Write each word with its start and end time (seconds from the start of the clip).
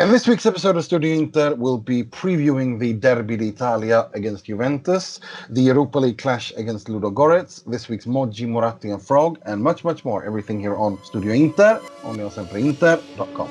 In 0.00 0.10
this 0.10 0.26
week's 0.26 0.46
episode 0.46 0.78
of 0.78 0.84
Studio 0.84 1.14
Inter, 1.14 1.54
we'll 1.54 1.76
be 1.76 2.04
previewing 2.04 2.78
the 2.78 2.94
Derby 2.94 3.36
d'Italia 3.36 4.08
against 4.14 4.46
Juventus, 4.46 5.20
the 5.50 5.60
Europa 5.60 5.98
League 5.98 6.16
clash 6.16 6.54
against 6.56 6.86
Ludogorets, 6.86 7.62
this 7.66 7.90
week's 7.90 8.06
Moggi, 8.06 8.48
Moratti 8.48 8.94
and 8.94 9.02
Frog, 9.02 9.38
and 9.44 9.62
much, 9.62 9.84
much 9.84 10.02
more. 10.02 10.24
Everything 10.24 10.58
here 10.58 10.74
on 10.74 10.98
Studio 11.04 11.34
Inter, 11.34 11.82
only 12.02 12.24
on 12.24 12.30
sempreinter.com. 12.30 13.50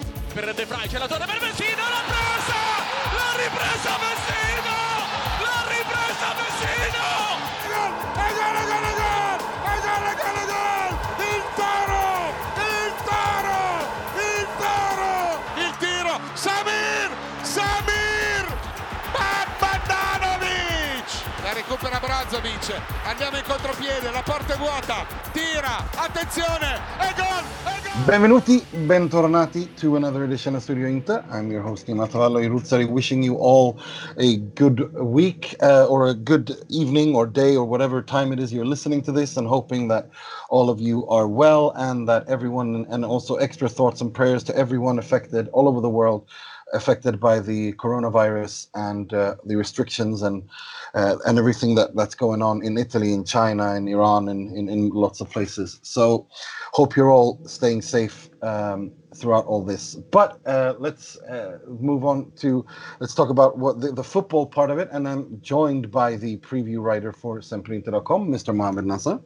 recupera 21.79 22.00
Brozovic 22.00 22.82
andiamo 23.06 23.38
in 23.38 23.43
contropiede 23.47 24.11
la 24.11 24.21
porta 24.21 24.54
è 24.54 24.57
vuota 24.57 25.06
tira 25.32 25.78
attenzione 25.96 26.75
e 27.00 27.14
gol, 27.15 27.43
e 27.64 27.82
gol! 27.82 28.04
Benvenuti, 28.05 28.65
bentornati 28.86 29.74
to 29.75 29.96
another 29.96 30.24
edition 30.24 30.55
of 30.55 30.61
Studio 30.61 30.88
Inter. 30.88 31.24
I'm 31.32 31.50
your 31.50 31.61
host 31.61 31.88
Nima 31.88 32.08
Tavallaey 32.08 32.50
Roodsari, 32.50 32.86
wishing 32.86 33.23
you 33.23 33.36
all 33.36 33.80
a 34.17 34.38
good 34.55 34.94
week 34.94 35.55
uh, 35.61 35.86
or 35.86 36.08
a 36.08 36.14
good 36.14 36.53
evening 36.67 37.16
or 37.16 37.25
day 37.25 37.55
or 37.55 37.66
whatever 37.66 38.02
time 38.02 38.33
it 38.33 38.39
is 38.39 38.52
you're 38.52 38.66
listening 38.66 39.02
to 39.03 39.11
this, 39.14 39.38
and 39.38 39.47
hoping 39.47 39.88
that 39.88 40.09
all 40.50 40.69
of 40.69 40.81
you 40.81 41.08
are 41.08 41.27
well 41.27 41.72
and 41.77 42.08
that 42.09 42.27
everyone, 42.27 42.86
and 42.89 43.05
also 43.05 43.36
extra 43.36 43.69
thoughts 43.69 44.02
and 44.02 44.14
prayers 44.14 44.44
to 44.44 44.55
everyone 44.55 45.00
affected 45.00 45.47
all 45.50 45.67
over 45.67 45.80
the 45.80 45.89
world 45.89 46.27
affected 46.73 47.19
by 47.19 47.39
the 47.39 47.73
coronavirus 47.73 48.67
and 48.75 49.14
uh, 49.14 49.36
the 49.45 49.55
restrictions 49.55 50.21
and 50.21 50.47
uh, 50.94 51.17
and 51.25 51.38
everything 51.38 51.75
that 51.75 51.95
that's 51.95 52.16
going 52.16 52.41
on 52.41 52.63
in 52.63 52.77
Italy, 52.77 53.13
in 53.13 53.23
China, 53.23 53.75
in 53.75 53.88
Iran, 53.88 54.30
and 54.30 54.55
in, 54.55 54.69
in 54.69 54.89
lots 54.89 55.21
of 55.21 55.29
places. 55.29 55.79
So, 55.83 56.27
hope 56.71 56.95
you're 56.95 57.11
all 57.11 57.39
staying 57.45 57.81
safe 57.81 58.29
um, 58.44 58.91
throughout 59.16 59.45
all 59.45 59.63
this. 59.63 59.95
But 59.95 60.39
uh, 60.45 60.73
let's 60.79 61.17
uh, 61.21 61.59
move 61.67 62.05
on 62.05 62.31
to 62.38 62.66
let's 62.99 63.13
talk 63.13 63.29
about 63.29 63.57
what 63.57 63.81
the, 63.81 63.91
the, 63.91 64.03
football 64.03 64.45
part 64.45 64.72
of 64.72 64.79
it. 64.79 64.89
And 64.91 65.07
I'm 65.07 65.39
joined 65.41 65.91
by 65.91 66.16
the 66.16 66.38
preview 66.38 66.81
writer 66.81 67.11
for 67.11 67.39
Sempreinter.com, 67.39 68.29
Mr. 68.29 68.55
Mohamed 68.55 68.85
Nasser. 68.85 69.19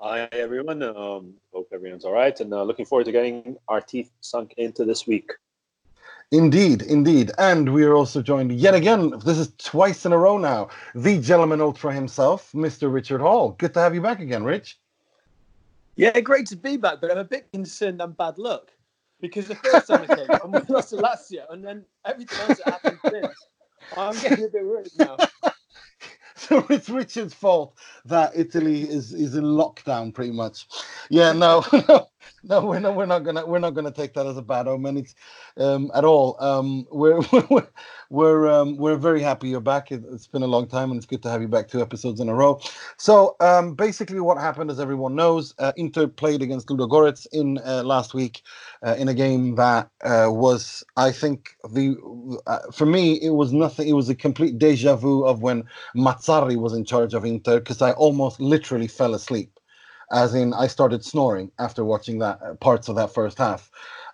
Hi 0.00 0.28
everyone. 0.32 0.82
Um, 0.82 1.34
hope 1.52 1.68
everyone's 1.74 2.06
all 2.06 2.12
right, 2.12 2.38
and 2.40 2.54
uh, 2.54 2.62
looking 2.62 2.86
forward 2.86 3.04
to 3.04 3.12
getting 3.12 3.58
our 3.68 3.82
teeth 3.82 4.10
sunk 4.22 4.54
into 4.56 4.86
this 4.86 5.06
week. 5.06 5.30
Indeed, 6.32 6.82
indeed. 6.82 7.32
And 7.38 7.72
we 7.72 7.84
are 7.84 7.94
also 7.94 8.22
joined 8.22 8.52
yet 8.52 8.74
again, 8.74 9.10
this 9.24 9.38
is 9.38 9.52
twice 9.58 10.06
in 10.06 10.12
a 10.12 10.18
row 10.18 10.38
now, 10.38 10.68
the 10.94 11.18
gentleman 11.20 11.60
ultra 11.60 11.92
himself, 11.92 12.52
Mr. 12.52 12.92
Richard 12.92 13.20
Hall. 13.20 13.50
Good 13.58 13.74
to 13.74 13.80
have 13.80 13.94
you 13.94 14.00
back 14.00 14.20
again, 14.20 14.44
Rich. 14.44 14.78
Yeah, 15.96 16.18
great 16.20 16.46
to 16.46 16.56
be 16.56 16.76
back, 16.76 17.00
but 17.00 17.10
I'm 17.10 17.18
a 17.18 17.24
bit 17.24 17.50
concerned 17.52 18.00
I'm 18.00 18.12
bad 18.12 18.38
luck. 18.38 18.70
Because 19.20 19.48
the 19.48 19.56
first 19.56 19.88
time 19.88 20.06
I 20.08 20.16
came, 20.16 20.26
I 20.30 20.62
lost 20.68 20.90
to 20.90 20.96
Lazio, 20.96 21.44
and 21.50 21.62
then 21.62 21.84
everything 22.06 22.38
else 22.48 22.60
that 22.64 22.72
happened 22.72 22.98
since, 23.10 23.46
I'm 23.96 24.14
getting 24.14 24.46
a 24.46 24.48
bit 24.48 24.64
worried 24.64 24.88
now. 24.98 25.16
so 26.36 26.64
it's 26.70 26.88
Richard's 26.88 27.34
fault 27.34 27.76
that 28.06 28.32
Italy 28.34 28.82
is 28.82 29.12
is 29.12 29.34
in 29.34 29.44
lockdown, 29.44 30.14
pretty 30.14 30.32
much. 30.32 30.66
Yeah, 31.10 31.32
no, 31.32 31.62
no, 31.88 32.08
no, 32.44 32.66
we're 32.66 32.80
not. 32.80 32.96
We're 32.96 33.06
not 33.06 33.20
gonna. 33.24 33.46
We're 33.46 33.58
not 33.60 33.74
gonna 33.74 33.92
take 33.92 34.14
that 34.14 34.26
as 34.26 34.36
a 34.36 34.42
bad 34.42 34.68
omen. 34.68 34.98
It's 34.98 35.14
um, 35.58 35.90
at 35.94 36.04
all. 36.04 36.36
Um, 36.40 36.86
we're 36.90 37.20
we're 37.50 37.68
we're, 38.10 38.48
um, 38.50 38.76
we're 38.78 38.96
very 38.96 39.22
happy 39.22 39.48
you're 39.50 39.60
back. 39.60 39.92
It, 39.92 40.02
has 40.10 40.26
been 40.26 40.42
a 40.42 40.48
long 40.48 40.68
time, 40.68 40.90
and 40.90 40.98
it's 40.98 41.06
good 41.06 41.22
to 41.24 41.30
have 41.30 41.42
you 41.42 41.48
back 41.48 41.68
two 41.68 41.82
episodes 41.82 42.20
in 42.20 42.28
a 42.28 42.34
row. 42.34 42.60
So 42.98 43.36
um, 43.40 43.74
basically, 43.74 44.20
what 44.20 44.38
happened, 44.38 44.70
as 44.70 44.80
everyone 44.80 45.16
knows, 45.16 45.54
uh, 45.58 45.72
Inter 45.76 46.08
played 46.08 46.42
against 46.42 46.68
Ludogorets 46.68 47.26
in 47.32 47.58
uh, 47.66 47.82
last 47.84 48.14
week 48.14 48.42
uh, 48.84 48.96
in 48.98 49.08
a 49.08 49.14
game 49.14 49.56
that 49.56 49.90
uh, 50.04 50.28
was, 50.30 50.84
I 50.96 51.12
think, 51.12 51.56
the 51.72 51.96
uh, 52.46 52.70
for 52.72 52.86
me 52.86 53.14
it 53.22 53.30
was 53.30 53.52
nothing. 53.52 53.88
It 53.88 53.94
was 53.94 54.08
a 54.08 54.16
complete 54.16 54.58
deja 54.58 54.96
vu 54.96 55.24
of 55.24 55.42
when 55.42 55.64
Mazzarri 55.96 56.56
was 56.56 56.74
in 56.74 56.84
charge 56.86 57.14
of 57.14 57.24
Inter, 57.26 57.60
because 57.60 57.82
I 57.82 57.92
almost 57.92 58.40
literally 58.40 58.88
fell 58.88 59.14
asleep 59.14 59.59
as 60.12 60.34
in 60.34 60.52
I 60.54 60.66
started 60.66 61.04
snoring 61.04 61.50
after 61.58 61.84
watching 61.84 62.18
that 62.20 62.40
uh, 62.42 62.54
parts 62.54 62.88
of 62.88 62.96
that 62.96 63.12
first 63.14 63.38
half. 63.38 63.70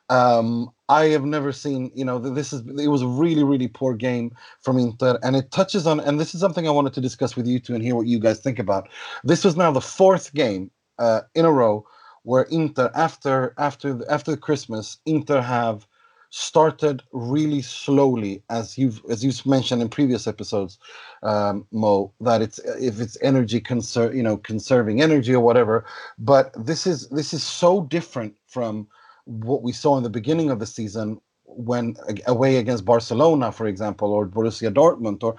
Um, 0.09 0.71
I 0.89 1.07
have 1.07 1.25
never 1.25 1.51
seen, 1.51 1.91
you 1.95 2.05
know, 2.05 2.19
this 2.19 2.53
is 2.53 2.63
it 2.79 2.89
was 2.89 3.03
a 3.03 3.09
really, 3.09 3.43
really 3.43 3.67
poor 3.67 3.95
game 3.95 4.31
from 4.63 4.79
Inter, 4.79 5.19
and 5.23 5.35
it 5.35 5.51
touches 5.51 5.87
on, 5.87 5.99
and 5.99 6.21
this 6.21 6.35
is 6.35 6.41
something 6.41 6.69
I 6.69 6.71
wanted 6.71 6.95
to 6.95 7.01
discuss 7.01 7.37
with 7.37 7.47
you 7.47 7.59
two 7.59 7.75
and 7.75 7.83
hear 7.83 7.97
what 7.97 8.07
you 8.07 8.21
guys 8.21 8.39
think 8.41 8.59
about. 8.61 8.89
This 9.25 9.45
was 9.45 9.57
now 9.57 9.73
the 9.73 9.81
fourth 9.81 10.33
game 10.33 10.71
uh, 10.99 11.23
in 11.35 11.45
a 11.45 11.51
row 11.53 11.85
where 12.23 12.45
Inter, 12.45 12.91
after 12.95 13.53
after 13.59 14.09
after 14.09 14.37
Christmas, 14.37 14.99
Inter 15.07 15.41
have 15.41 15.87
started 16.31 17.03
really 17.13 17.63
slowly, 17.63 18.43
as 18.51 18.79
you've 18.79 19.03
as 19.11 19.25
you've 19.25 19.45
mentioned 19.47 19.83
in 19.83 19.89
previous 19.89 20.27
episodes, 20.27 20.79
um, 21.23 21.67
Mo. 21.73 22.13
That 22.21 22.43
it's 22.43 22.59
if 22.81 23.01
it's 23.01 23.19
energy 23.23 23.61
conser 23.61 24.15
you 24.15 24.23
know 24.23 24.37
conserving 24.39 25.03
energy 25.03 25.35
or 25.35 25.41
whatever. 25.41 25.85
But 26.19 26.53
this 26.67 26.87
is 26.87 27.09
this 27.11 27.35
is 27.35 27.43
so 27.43 27.83
different 27.85 28.35
from 28.47 28.89
what 29.27 29.63
we 29.63 29.73
saw 29.73 29.97
in 29.97 30.03
the 30.05 30.11
beginning 30.11 30.51
of 30.51 30.59
the 30.61 30.67
season 30.67 31.21
when 31.47 31.97
away 32.27 32.57
against 32.59 32.85
Barcelona, 32.85 33.53
for 33.53 33.67
example, 33.67 34.13
or 34.13 34.27
Borussia 34.27 34.73
Dortmund, 34.73 35.23
or 35.25 35.37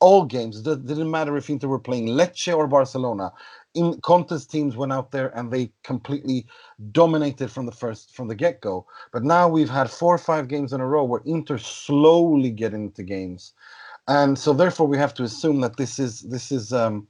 all 0.00 0.24
games. 0.24 0.66
It 0.66 0.86
didn't 0.86 1.10
matter 1.10 1.36
if 1.36 1.50
Inter 1.50 1.68
were 1.68 1.78
playing 1.78 2.08
Lecce 2.08 2.56
or 2.56 2.66
Barcelona 2.66 3.32
in 3.74 4.00
contest 4.00 4.50
teams 4.50 4.76
went 4.76 4.92
out 4.92 5.10
there 5.10 5.36
and 5.36 5.52
they 5.52 5.72
completely 5.82 6.46
dominated 6.92 7.50
from 7.50 7.66
the 7.66 7.72
first 7.72 8.14
from 8.14 8.28
the 8.28 8.34
get-go. 8.34 8.86
But 9.12 9.24
now 9.24 9.48
we've 9.48 9.70
had 9.70 9.90
four 9.90 10.14
or 10.14 10.18
five 10.18 10.48
games 10.48 10.72
in 10.72 10.80
a 10.80 10.86
row 10.86 11.04
where 11.04 11.22
inter 11.24 11.58
slowly 11.58 12.50
get 12.50 12.74
into 12.74 13.02
games. 13.02 13.52
And 14.08 14.38
so 14.38 14.52
therefore 14.52 14.86
we 14.86 14.98
have 14.98 15.14
to 15.14 15.24
assume 15.24 15.60
that 15.60 15.76
this 15.76 15.98
is 15.98 16.20
this 16.22 16.52
is 16.52 16.72
um 16.72 17.06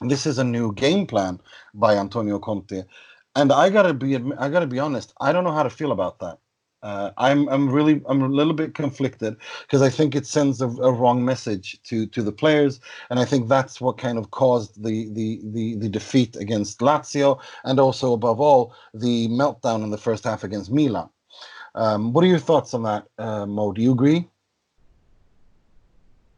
this 0.00 0.26
is 0.26 0.38
a 0.38 0.44
new 0.44 0.72
game 0.74 1.06
plan 1.06 1.40
by 1.74 1.96
antonio 1.96 2.38
conte. 2.38 2.84
And 3.36 3.52
i 3.52 3.70
gotta 3.70 3.94
be 3.94 4.16
i 4.16 4.48
gotta 4.48 4.66
be 4.66 4.78
honest 4.78 5.12
i 5.20 5.32
don't 5.32 5.44
know 5.44 5.52
how 5.52 5.62
to 5.62 5.70
feel 5.70 5.92
about 5.92 6.18
that 6.20 6.38
uh, 6.82 7.10
I'm 7.18 7.48
I'm 7.48 7.68
really 7.70 8.00
I'm 8.08 8.22
a 8.22 8.28
little 8.28 8.54
bit 8.54 8.74
conflicted 8.74 9.36
because 9.62 9.82
I 9.82 9.90
think 9.90 10.14
it 10.14 10.26
sends 10.26 10.62
a, 10.62 10.68
a, 10.68 10.90
wrong 10.92 11.24
message 11.24 11.80
to 11.84 12.06
to 12.06 12.22
the 12.22 12.32
players, 12.32 12.80
and 13.10 13.18
I 13.18 13.24
think 13.26 13.48
that's 13.48 13.80
what 13.80 13.98
kind 13.98 14.16
of 14.16 14.30
caused 14.30 14.82
the 14.82 15.12
the 15.12 15.40
the, 15.44 15.74
the 15.76 15.88
defeat 15.88 16.36
against 16.36 16.80
Lazio, 16.80 17.38
and 17.64 17.78
also 17.78 18.12
above 18.14 18.40
all 18.40 18.74
the 18.94 19.28
meltdown 19.28 19.82
in 19.82 19.90
the 19.90 19.98
first 19.98 20.24
half 20.24 20.42
against 20.42 20.70
Milan. 20.70 21.10
Um, 21.74 22.12
what 22.12 22.24
are 22.24 22.28
your 22.28 22.38
thoughts 22.38 22.74
on 22.74 22.82
that, 22.84 23.06
uh, 23.18 23.46
Mo? 23.46 23.72
Do 23.72 23.82
you 23.82 23.92
agree? 23.92 24.28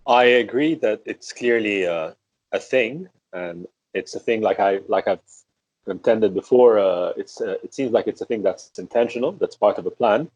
I 0.07 0.25
agree 0.25 0.75
that 0.77 1.03
it's 1.07 1.33
clearly 1.33 1.85
a, 1.85 2.17
a 2.51 2.59
thing, 2.59 3.09
and 3.33 3.67
it's 3.95 4.15
a 4.15 4.21
thing 4.21 4.41
like 4.41 4.59
I 4.59 4.81
like 4.89 5.07
I've 5.07 5.21
intended 5.87 6.35
before. 6.35 6.79
Uh, 6.79 7.13
it's 7.17 7.41
uh, 7.41 7.57
it 7.63 7.75
seems 7.75 7.93
like 7.93 8.07
it's 8.07 8.21
a 8.21 8.27
thing 8.27 8.43
that's 8.43 8.79
intentional. 8.79 9.33
That's 9.33 9.57
part 9.57 9.79
of 9.79 9.87
a 9.87 9.91
plan, 9.91 10.31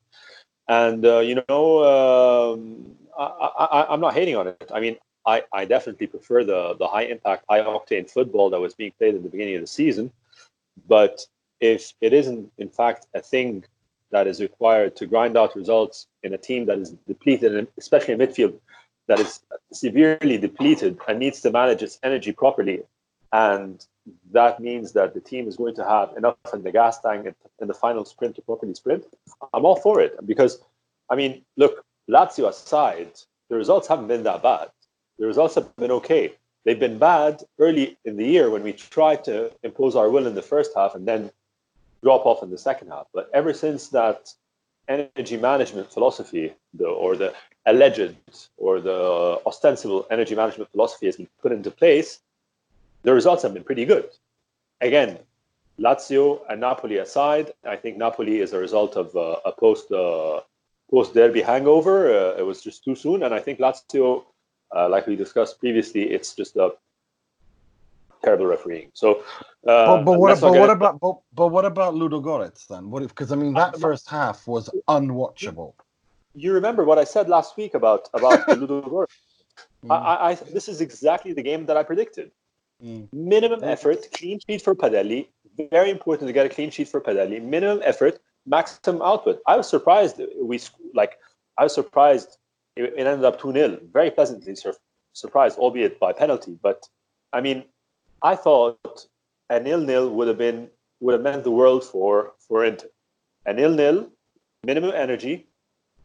and 0.69 1.05
uh, 1.05 1.21
you 1.21 1.43
know, 1.49 2.55
um, 2.55 2.93
I, 3.19 3.87
am 3.91 4.01
not 4.01 4.15
hating 4.15 4.37
on 4.37 4.49
it. 4.49 4.71
I 4.75 4.81
mean, 4.81 4.97
I, 5.27 5.43
I 5.53 5.65
definitely 5.65 6.07
prefer 6.07 6.45
the 6.45 6.75
the 6.79 6.87
high 6.87 7.05
impact, 7.05 7.45
high 7.49 7.61
octane 7.61 8.11
football 8.11 8.51
that 8.51 8.61
was 8.61 8.75
being 8.75 8.93
played 8.99 9.15
at 9.15 9.23
the 9.23 9.29
beginning 9.29 9.57
of 9.57 9.61
the 9.61 9.67
season. 9.67 10.13
But 10.89 11.27
if 11.61 11.93
it 12.01 12.13
isn't, 12.13 12.51
in 12.59 12.69
fact, 12.69 13.07
a 13.15 13.21
thing 13.21 13.65
that 14.11 14.27
is 14.27 14.41
required 14.41 14.95
to 14.97 15.07
grind 15.07 15.37
out 15.37 15.57
results 15.57 16.07
in 16.23 16.35
a 16.35 16.39
team 16.39 16.67
that 16.67 16.79
is 16.79 16.91
depleted, 17.09 17.67
especially 17.79 18.15
in 18.15 18.21
midfield 18.21 18.55
that 19.09 19.21
is 19.21 19.41
severely 19.73 20.39
depleted 20.39 20.99
and 21.09 21.19
needs 21.19 21.41
to 21.41 21.51
manage 21.51 21.83
its 21.83 21.99
energy 22.03 22.33
properly 22.33 22.83
and 23.33 23.87
that 24.33 24.61
means 24.61 24.93
that 24.93 25.15
the 25.15 25.21
team 25.21 25.49
is 25.49 25.57
going 25.57 25.75
to 25.77 25.85
have 25.85 26.17
enough 26.17 26.37
in 26.53 26.63
the 26.63 26.73
gas 26.73 27.01
tank 27.01 27.35
in 27.61 27.69
the 27.69 27.75
final 27.75 28.05
sprint 28.05 28.37
to 28.37 28.43
properly 28.43 28.75
sprint. 28.75 29.05
I'm 29.53 29.65
all 29.65 29.77
for 29.77 30.01
it 30.01 30.15
because, 30.27 30.61
I 31.11 31.17
mean, 31.17 31.43
look, 31.57 31.85
Lazio 32.09 32.49
aside, 32.49 33.13
the 33.49 33.57
results 33.57 33.89
haven't 33.89 34.09
been 34.09 34.23
that 34.25 34.43
bad. 34.43 34.69
The 35.19 35.27
results 35.27 35.55
have 35.55 35.75
been 35.77 35.91
okay. 35.93 36.35
They've 36.65 36.79
been 36.79 36.99
bad 36.99 37.43
early 37.59 37.97
in 38.05 38.17
the 38.17 38.27
year 38.27 38.51
when 38.51 38.63
we 38.63 38.73
tried 38.73 39.25
to 39.25 39.53
impose 39.63 39.97
our 39.97 40.11
will 40.11 40.27
in 40.27 40.35
the 40.35 40.43
first 40.43 40.73
half 40.77 40.95
and 40.95 41.07
then 41.07 41.31
drop 42.03 42.27
off 42.27 42.43
in 42.43 42.51
the 42.51 42.59
second 42.59 42.89
half. 42.89 43.07
But 43.15 43.31
ever 43.33 43.53
since 43.53 43.89
that 43.89 44.33
energy 44.89 45.37
management 45.37 45.93
philosophy, 45.93 46.53
the, 46.75 46.87
or 46.87 47.17
the 47.17 47.35
alleged 47.67 48.15
or 48.57 48.81
the 48.81 49.41
ostensible 49.47 50.07
energy 50.11 50.35
management 50.35 50.71
philosophy 50.71 51.07
has 51.07 51.17
been 51.17 51.29
put 51.41 51.53
into 51.53 51.71
place, 51.71 52.21
the 53.07 53.15
results 53.15 53.43
have 53.45 53.55
been 53.55 53.65
pretty 53.65 53.85
good. 53.85 54.09
Again, 54.81 55.19
Lazio 55.79 56.41
and 56.51 56.61
Napoli 56.61 56.99
aside, 56.99 57.53
I 57.65 57.77
think 57.77 57.97
Napoli 57.97 58.41
is 58.41 58.53
a 58.53 58.59
result 58.59 58.97
of 58.97 59.15
uh, 59.15 59.37
a 59.51 59.53
post 59.53 59.91
uh, 59.93 60.41
post 60.91 61.15
derby 61.15 61.41
hangover. 61.41 61.97
Uh, 62.19 62.41
it 62.41 62.45
was 62.51 62.61
just 62.63 62.83
too 62.85 62.97
soon, 62.97 63.23
and 63.23 63.33
I 63.33 63.39
think 63.39 63.61
Lazio, 63.61 64.25
uh, 64.75 64.89
like 64.89 65.07
we 65.07 65.15
discussed 65.15 65.61
previously, 65.61 66.03
it's 66.17 66.35
just 66.35 66.57
a 66.57 66.73
terrible 68.25 68.47
refereeing. 68.47 68.91
So, 68.93 69.23
but, 69.63 70.03
but 70.03 70.19
what, 70.19 70.41
but 70.41 70.53
what 70.53 70.71
about 70.71 71.01
but, 71.01 71.17
but 71.33 71.49
what 71.49 71.65
about 71.65 71.95
Ludogorets 71.95 72.67
then? 72.67 72.91
What 72.91 73.07
because 73.07 73.31
I 73.31 73.37
mean 73.37 73.55
that 73.55 73.79
first 73.79 74.11
half 74.11 74.49
was 74.49 74.69
unwatchable. 74.89 75.75
you 76.35 76.53
remember 76.53 76.83
what 76.83 76.99
I 76.99 77.05
said 77.05 77.29
last 77.29 77.57
week 77.57 77.75
about 77.75 78.09
about 78.15 78.41
Ludogorets? 78.61 79.15
Mm. 79.85 79.93
I, 79.93 80.31
I, 80.31 80.35
this 80.35 80.69
is 80.69 80.81
exactly 80.81 81.33
the 81.33 81.43
game 81.43 81.67
that 81.67 81.77
I 81.77 81.85
predicted. 81.85 82.33
Mm. 82.83 83.09
Minimum 83.13 83.65
effort, 83.65 84.07
clean 84.13 84.39
sheet 84.47 84.63
for 84.63 84.75
Padelli. 84.75 85.29
Very 85.71 85.91
important 85.91 86.29
to 86.29 86.33
get 86.33 86.47
a 86.47 86.49
clean 86.49 86.71
sheet 86.71 86.89
for 86.89 87.01
Padelli. 87.01 87.43
Minimum 87.43 87.81
effort, 87.85 88.19
maximum 88.45 89.01
output. 89.03 89.41
I 89.47 89.57
was 89.57 89.69
surprised. 89.69 90.21
We 90.41 90.61
like. 90.95 91.19
I 91.59 91.65
was 91.65 91.75
surprised. 91.75 92.37
It, 92.77 92.85
it 92.97 93.07
ended 93.07 93.25
up 93.25 93.41
two 93.41 93.53
0 93.53 93.79
Very 93.93 94.11
pleasantly 94.11 94.55
sur- 94.55 94.77
surprised, 95.15 95.59
albeit 95.59 95.99
by 95.99 96.13
penalty. 96.13 96.59
But 96.63 96.87
I 97.33 97.41
mean, 97.41 97.65
I 98.23 98.37
thought 98.37 99.07
a 99.49 99.59
nil 99.59 99.81
nil 99.81 100.11
would 100.11 100.29
have 100.29 100.39
been 100.39 100.69
would 101.01 101.13
have 101.13 101.23
meant 101.23 101.45
the 101.45 101.51
world 101.51 101.85
for 101.85 102.35
for 102.47 102.65
Inter. 102.65 102.89
A 103.47 103.55
nil 103.55 103.71
nil, 103.71 104.11
minimum 104.65 104.93
energy, 104.95 105.47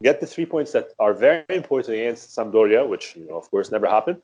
get 0.01 0.21
the 0.21 0.27
three 0.27 0.45
points 0.45 0.71
that 0.71 0.89
are 0.99 1.13
very 1.13 1.43
important 1.49 1.95
against 1.95 2.35
Sampdoria, 2.35 2.87
which 2.87 3.15
you 3.17 3.27
know, 3.27 3.35
of 3.35 3.49
course, 3.51 3.71
never 3.71 3.87
happened. 3.87 4.21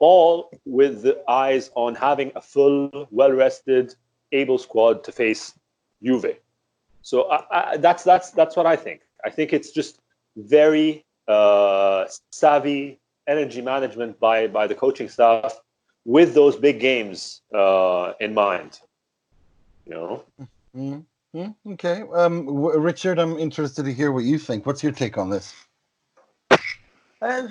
All 0.00 0.50
with 0.64 1.02
the 1.02 1.22
eyes 1.28 1.70
on 1.74 1.94
having 1.94 2.32
a 2.34 2.40
full, 2.40 3.06
well-rested, 3.10 3.94
able 4.32 4.58
squad 4.58 5.04
to 5.04 5.12
face 5.12 5.54
Juve. 6.02 6.36
So 7.02 7.30
I, 7.30 7.72
I, 7.72 7.76
that's 7.76 8.02
that's 8.02 8.30
that's 8.30 8.56
what 8.56 8.66
I 8.66 8.76
think. 8.76 9.02
I 9.24 9.30
think 9.30 9.52
it's 9.52 9.70
just 9.70 10.00
very 10.36 11.04
uh, 11.28 12.06
savvy 12.32 12.98
energy 13.28 13.62
management 13.62 14.18
by 14.18 14.46
by 14.48 14.66
the 14.66 14.74
coaching 14.74 15.08
staff 15.08 15.60
with 16.04 16.34
those 16.34 16.56
big 16.56 16.80
games 16.80 17.42
uh, 17.54 18.14
in 18.20 18.34
mind. 18.34 18.80
You 19.86 19.94
know. 19.94 20.24
Mm. 20.76 21.04
Mm, 21.34 21.54
okay, 21.74 22.02
um, 22.12 22.44
w- 22.46 22.76
Richard, 22.78 23.20
I'm 23.20 23.38
interested 23.38 23.84
to 23.84 23.92
hear 23.92 24.10
what 24.10 24.24
you 24.24 24.36
think. 24.36 24.66
What's 24.66 24.82
your 24.82 24.90
take 24.90 25.16
on 25.16 25.30
this? 25.30 25.54
Um, 27.22 27.48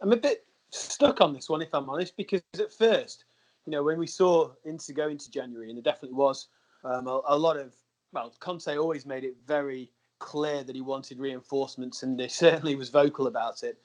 I'm 0.00 0.12
a 0.12 0.16
bit 0.16 0.44
stuck 0.70 1.20
on 1.20 1.32
this 1.32 1.48
one, 1.48 1.62
if 1.62 1.74
I'm 1.74 1.88
honest, 1.88 2.16
because 2.16 2.42
at 2.58 2.72
first, 2.72 3.24
you 3.66 3.72
know, 3.72 3.82
when 3.82 3.98
we 3.98 4.06
saw 4.06 4.50
Inter 4.64 4.92
go 4.92 5.08
into 5.08 5.30
January, 5.30 5.68
and 5.68 5.76
there 5.76 5.82
definitely 5.82 6.16
was 6.16 6.48
um, 6.84 7.06
a, 7.06 7.20
a 7.28 7.38
lot 7.38 7.56
of, 7.56 7.74
well, 8.12 8.32
Conte 8.40 8.76
always 8.76 9.06
made 9.06 9.24
it 9.24 9.36
very 9.46 9.90
clear 10.18 10.62
that 10.62 10.74
he 10.74 10.82
wanted 10.82 11.18
reinforcements, 11.18 12.02
and 12.02 12.18
he 12.18 12.28
certainly 12.28 12.74
was 12.74 12.88
vocal 12.88 13.26
about 13.26 13.62
it. 13.62 13.78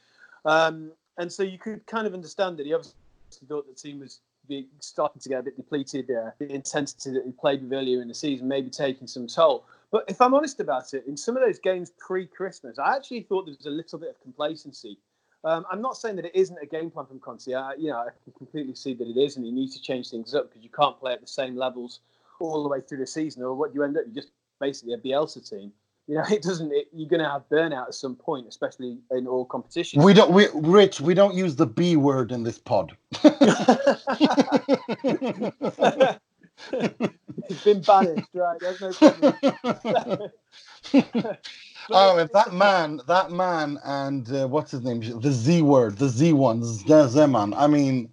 Um, 0.45 0.91
and 1.17 1.31
so 1.31 1.43
you 1.43 1.57
could 1.57 1.85
kind 1.87 2.05
of 2.05 2.13
understand 2.13 2.57
that 2.57 2.65
he 2.65 2.73
obviously 2.73 2.95
thought 3.47 3.67
the 3.67 3.73
team 3.73 3.99
was 3.99 4.19
starting 4.79 5.19
to 5.19 5.29
get 5.29 5.39
a 5.39 5.43
bit 5.43 5.55
depleted. 5.55 6.09
Uh, 6.11 6.31
the 6.39 6.51
intensity 6.51 7.11
that 7.11 7.23
he 7.25 7.31
played 7.31 7.63
with 7.63 7.73
earlier 7.73 8.01
in 8.01 8.07
the 8.07 8.13
season 8.13 8.47
maybe 8.47 8.69
taking 8.69 9.07
some 9.07 9.27
toll. 9.27 9.65
But 9.91 10.05
if 10.07 10.21
I'm 10.21 10.33
honest 10.33 10.59
about 10.59 10.93
it, 10.93 11.05
in 11.07 11.17
some 11.17 11.37
of 11.37 11.43
those 11.43 11.59
games 11.59 11.91
pre-Christmas, 11.97 12.77
I 12.77 12.95
actually 12.95 13.21
thought 13.21 13.45
there 13.45 13.55
was 13.57 13.65
a 13.65 13.69
little 13.69 13.99
bit 13.99 14.09
of 14.09 14.21
complacency. 14.21 14.97
Um, 15.45 15.63
I'm 15.71 15.81
not 15.81 15.95
saying 15.95 16.15
that 16.15 16.25
it 16.25 16.33
isn't 16.33 16.57
a 16.61 16.65
game 16.65 16.89
plan 16.89 17.05
from 17.05 17.19
Conte. 17.19 17.53
I, 17.53 17.75
you 17.77 17.91
know, 17.91 17.97
I 17.97 18.09
can 18.23 18.33
completely 18.35 18.73
see 18.73 18.95
that 18.95 19.07
it 19.07 19.17
is, 19.17 19.37
and 19.37 19.45
you 19.45 19.53
need 19.53 19.71
to 19.73 19.81
change 19.81 20.09
things 20.09 20.33
up 20.33 20.49
because 20.49 20.63
you 20.63 20.71
can't 20.71 20.99
play 20.99 21.13
at 21.13 21.21
the 21.21 21.27
same 21.27 21.55
levels 21.55 21.99
all 22.39 22.63
the 22.63 22.69
way 22.69 22.81
through 22.81 22.97
the 22.97 23.07
season. 23.07 23.43
Or 23.43 23.53
what 23.53 23.71
do 23.71 23.79
you 23.79 23.83
end 23.83 23.95
up, 23.95 24.05
you 24.07 24.13
just 24.13 24.31
basically 24.59 24.93
a 24.93 24.97
Bielsa 24.97 25.47
team. 25.47 25.71
You 26.07 26.15
know, 26.15 26.23
it 26.31 26.41
doesn't. 26.41 26.71
It, 26.71 26.87
you're 26.91 27.07
going 27.07 27.21
to 27.21 27.29
have 27.29 27.43
burnout 27.51 27.87
at 27.87 27.93
some 27.93 28.15
point, 28.15 28.47
especially 28.47 28.97
in 29.11 29.27
all 29.27 29.45
competitions. 29.45 30.03
We 30.03 30.13
don't, 30.13 30.31
we, 30.31 30.47
Rich, 30.55 30.99
we 30.99 31.13
don't 31.13 31.35
use 31.35 31.55
the 31.55 31.67
B 31.67 31.95
word 31.95 32.31
in 32.31 32.41
this 32.41 32.57
pod. 32.57 32.97
it's 33.23 33.35
been 37.63 37.81
banished, 37.81 38.29
right? 38.33 38.59
There's 38.59 38.81
no 38.81 38.93
problem. 38.93 40.31
oh, 41.91 42.17
if 42.17 42.31
that 42.33 42.53
man, 42.53 43.01
that 43.07 43.31
man, 43.31 43.79
and 43.83 44.31
uh, 44.31 44.47
what's 44.47 44.71
his 44.71 44.81
name? 44.81 45.01
The 45.21 45.31
Z 45.31 45.61
word, 45.61 45.97
the 45.97 46.09
Z 46.09 46.33
one, 46.33 46.61
Zeman. 46.61 47.53
I 47.55 47.67
mean, 47.67 48.11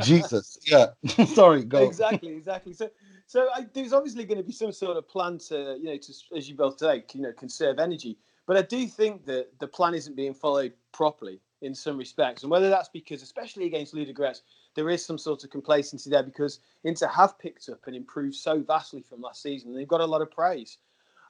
Jesus. 0.00 0.58
Yeah. 0.66 0.88
Sorry, 1.26 1.64
go. 1.64 1.82
exactly, 1.82 2.32
exactly. 2.34 2.74
So, 2.74 2.90
so 3.26 3.48
I, 3.54 3.66
there's 3.72 3.92
obviously 3.94 4.24
going 4.24 4.38
to 4.38 4.44
be 4.44 4.52
some 4.52 4.70
sort 4.70 4.96
of 4.98 5.08
plan 5.08 5.38
to, 5.48 5.78
you 5.80 5.86
know, 5.86 5.96
to 5.96 6.12
as 6.36 6.48
you 6.48 6.56
both 6.56 6.78
say, 6.78 7.04
you 7.14 7.22
know, 7.22 7.32
conserve 7.32 7.78
energy. 7.78 8.18
But 8.46 8.56
I 8.56 8.62
do 8.62 8.86
think 8.86 9.24
that 9.26 9.58
the 9.60 9.66
plan 9.66 9.94
isn't 9.94 10.14
being 10.14 10.34
followed 10.34 10.72
properly 10.92 11.40
in 11.62 11.74
some 11.74 11.96
respects, 11.96 12.42
and 12.42 12.50
whether 12.50 12.68
that's 12.68 12.88
because, 12.88 13.22
especially 13.22 13.66
against 13.66 13.94
Ludogorets, 13.94 14.42
there 14.74 14.90
is 14.90 15.04
some 15.04 15.18
sort 15.18 15.42
of 15.44 15.50
complacency 15.50 16.10
there 16.10 16.22
because 16.22 16.60
Inter 16.84 17.08
have 17.08 17.38
picked 17.38 17.68
up 17.68 17.86
and 17.86 17.96
improved 17.96 18.34
so 18.34 18.60
vastly 18.60 19.02
from 19.02 19.20
last 19.22 19.42
season. 19.42 19.74
They've 19.74 19.88
got 19.88 20.00
a 20.00 20.06
lot 20.06 20.22
of 20.22 20.30
praise. 20.30 20.78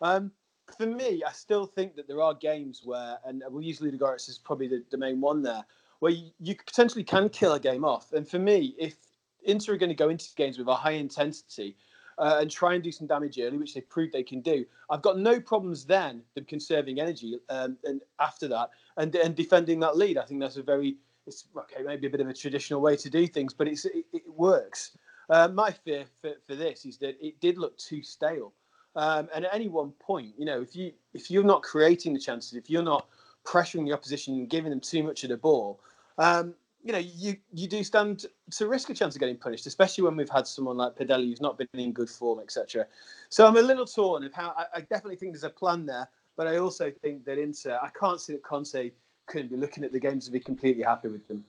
Um, 0.02 0.32
for 0.78 0.86
me, 0.86 1.22
I 1.26 1.32
still 1.32 1.66
think 1.66 1.96
that 1.96 2.06
there 2.06 2.22
are 2.22 2.32
games 2.32 2.82
where, 2.84 3.18
and 3.24 3.42
we'll 3.50 3.62
use 3.62 3.80
Ludogorets 3.80 4.28
as 4.28 4.38
probably 4.38 4.68
the, 4.68 4.84
the 4.90 4.96
main 4.96 5.20
one 5.20 5.42
there, 5.42 5.64
where 5.98 6.12
you, 6.12 6.30
you 6.38 6.54
potentially 6.54 7.02
can 7.02 7.28
kill 7.28 7.54
a 7.54 7.60
game 7.60 7.84
off. 7.84 8.12
And 8.12 8.26
for 8.26 8.38
me, 8.38 8.76
if 8.78 8.94
Inter 9.42 9.74
are 9.74 9.76
going 9.76 9.90
to 9.90 9.96
go 9.96 10.08
into 10.08 10.26
games 10.36 10.56
with 10.56 10.68
a 10.68 10.74
high 10.74 10.92
intensity 10.92 11.76
uh, 12.18 12.38
and 12.40 12.48
try 12.48 12.74
and 12.74 12.82
do 12.82 12.92
some 12.92 13.08
damage 13.08 13.40
early, 13.40 13.58
which 13.58 13.74
they've 13.74 13.88
proved 13.88 14.12
they 14.12 14.22
can 14.22 14.40
do, 14.40 14.64
I've 14.88 15.02
got 15.02 15.18
no 15.18 15.40
problems 15.40 15.84
then 15.84 16.22
them 16.36 16.44
conserving 16.44 17.00
energy 17.00 17.40
um, 17.50 17.76
and 17.82 18.00
after 18.20 18.46
that 18.46 18.70
and, 18.96 19.12
and 19.16 19.34
defending 19.34 19.80
that 19.80 19.96
lead. 19.96 20.16
I 20.16 20.24
think 20.24 20.40
that's 20.40 20.58
a 20.58 20.62
very, 20.62 20.96
it's 21.26 21.46
okay, 21.56 21.82
maybe 21.84 22.06
a 22.06 22.10
bit 22.10 22.20
of 22.20 22.28
a 22.28 22.34
traditional 22.34 22.80
way 22.80 22.94
to 22.96 23.10
do 23.10 23.26
things, 23.26 23.52
but 23.52 23.66
it's, 23.66 23.84
it, 23.84 24.06
it 24.12 24.22
works. 24.32 24.96
Uh, 25.28 25.48
my 25.48 25.72
fear 25.72 26.04
for, 26.22 26.34
for 26.46 26.54
this 26.54 26.86
is 26.86 26.98
that 26.98 27.16
it 27.20 27.40
did 27.40 27.58
look 27.58 27.76
too 27.76 28.02
stale. 28.02 28.52
Um, 28.96 29.28
and 29.34 29.44
at 29.44 29.54
any 29.54 29.68
one 29.68 29.92
point, 29.92 30.32
you 30.36 30.44
know, 30.44 30.60
if 30.60 30.74
you 30.74 30.92
if 31.14 31.30
you're 31.30 31.44
not 31.44 31.62
creating 31.62 32.14
the 32.14 32.20
chances, 32.20 32.54
if 32.54 32.68
you're 32.68 32.82
not 32.82 33.06
pressuring 33.44 33.86
the 33.86 33.92
opposition 33.92 34.34
and 34.34 34.50
giving 34.50 34.70
them 34.70 34.80
too 34.80 35.02
much 35.02 35.22
of 35.24 35.30
the 35.30 35.36
ball, 35.36 35.80
um, 36.18 36.54
you 36.82 36.92
know, 36.92 36.98
you 36.98 37.36
you 37.52 37.68
do 37.68 37.84
stand 37.84 38.26
to 38.52 38.66
risk 38.66 38.90
a 38.90 38.94
chance 38.94 39.14
of 39.14 39.20
getting 39.20 39.36
punished, 39.36 39.66
especially 39.66 40.04
when 40.04 40.16
we've 40.16 40.30
had 40.30 40.46
someone 40.46 40.76
like 40.76 40.96
Padelli 40.96 41.28
who's 41.28 41.40
not 41.40 41.58
been 41.58 41.68
in 41.74 41.92
good 41.92 42.10
form, 42.10 42.40
etc. 42.40 42.86
So 43.28 43.46
I'm 43.46 43.56
a 43.56 43.62
little 43.62 43.86
torn 43.86 44.24
of 44.24 44.32
how 44.32 44.54
I, 44.56 44.64
I 44.76 44.80
definitely 44.80 45.16
think 45.16 45.32
there's 45.32 45.44
a 45.44 45.50
plan 45.50 45.86
there, 45.86 46.08
but 46.36 46.46
I 46.46 46.56
also 46.56 46.90
think 47.02 47.24
that 47.24 47.38
Inter, 47.38 47.78
I 47.82 47.90
can't 47.98 48.20
see 48.20 48.32
that 48.32 48.42
Conte 48.42 48.90
couldn't 49.26 49.50
be 49.50 49.56
looking 49.56 49.84
at 49.84 49.92
the 49.92 50.00
games 50.00 50.26
and 50.26 50.32
be 50.32 50.40
completely 50.40 50.82
happy 50.82 51.08
with 51.08 51.26
them. 51.28 51.44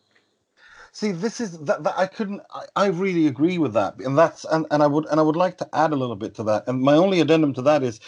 See, 0.92 1.12
this 1.12 1.40
is 1.40 1.60
that, 1.60 1.84
that 1.84 1.94
I 1.98 2.08
couldn't. 2.08 2.42
I, 2.54 2.66
I 2.76 2.88
really 2.88 3.28
agree 3.28 3.60
with 3.60 3.74
that, 3.74 4.00
and 4.00 4.18
that's 4.18 4.46
and, 4.46 4.66
and 4.72 4.84
I 4.84 4.88
would 4.88 5.06
and 5.08 5.20
I 5.20 5.24
would 5.24 5.36
like 5.36 5.58
to 5.60 5.70
add 5.76 5.92
a 5.94 5.96
little 5.96 6.16
bit 6.16 6.36
to 6.36 6.44
that. 6.46 6.66
And 6.68 6.82
my 6.82 6.96
only 6.96 7.20
addendum 7.22 7.54
to 7.56 7.62
that 7.64 7.84
is, 7.84 8.00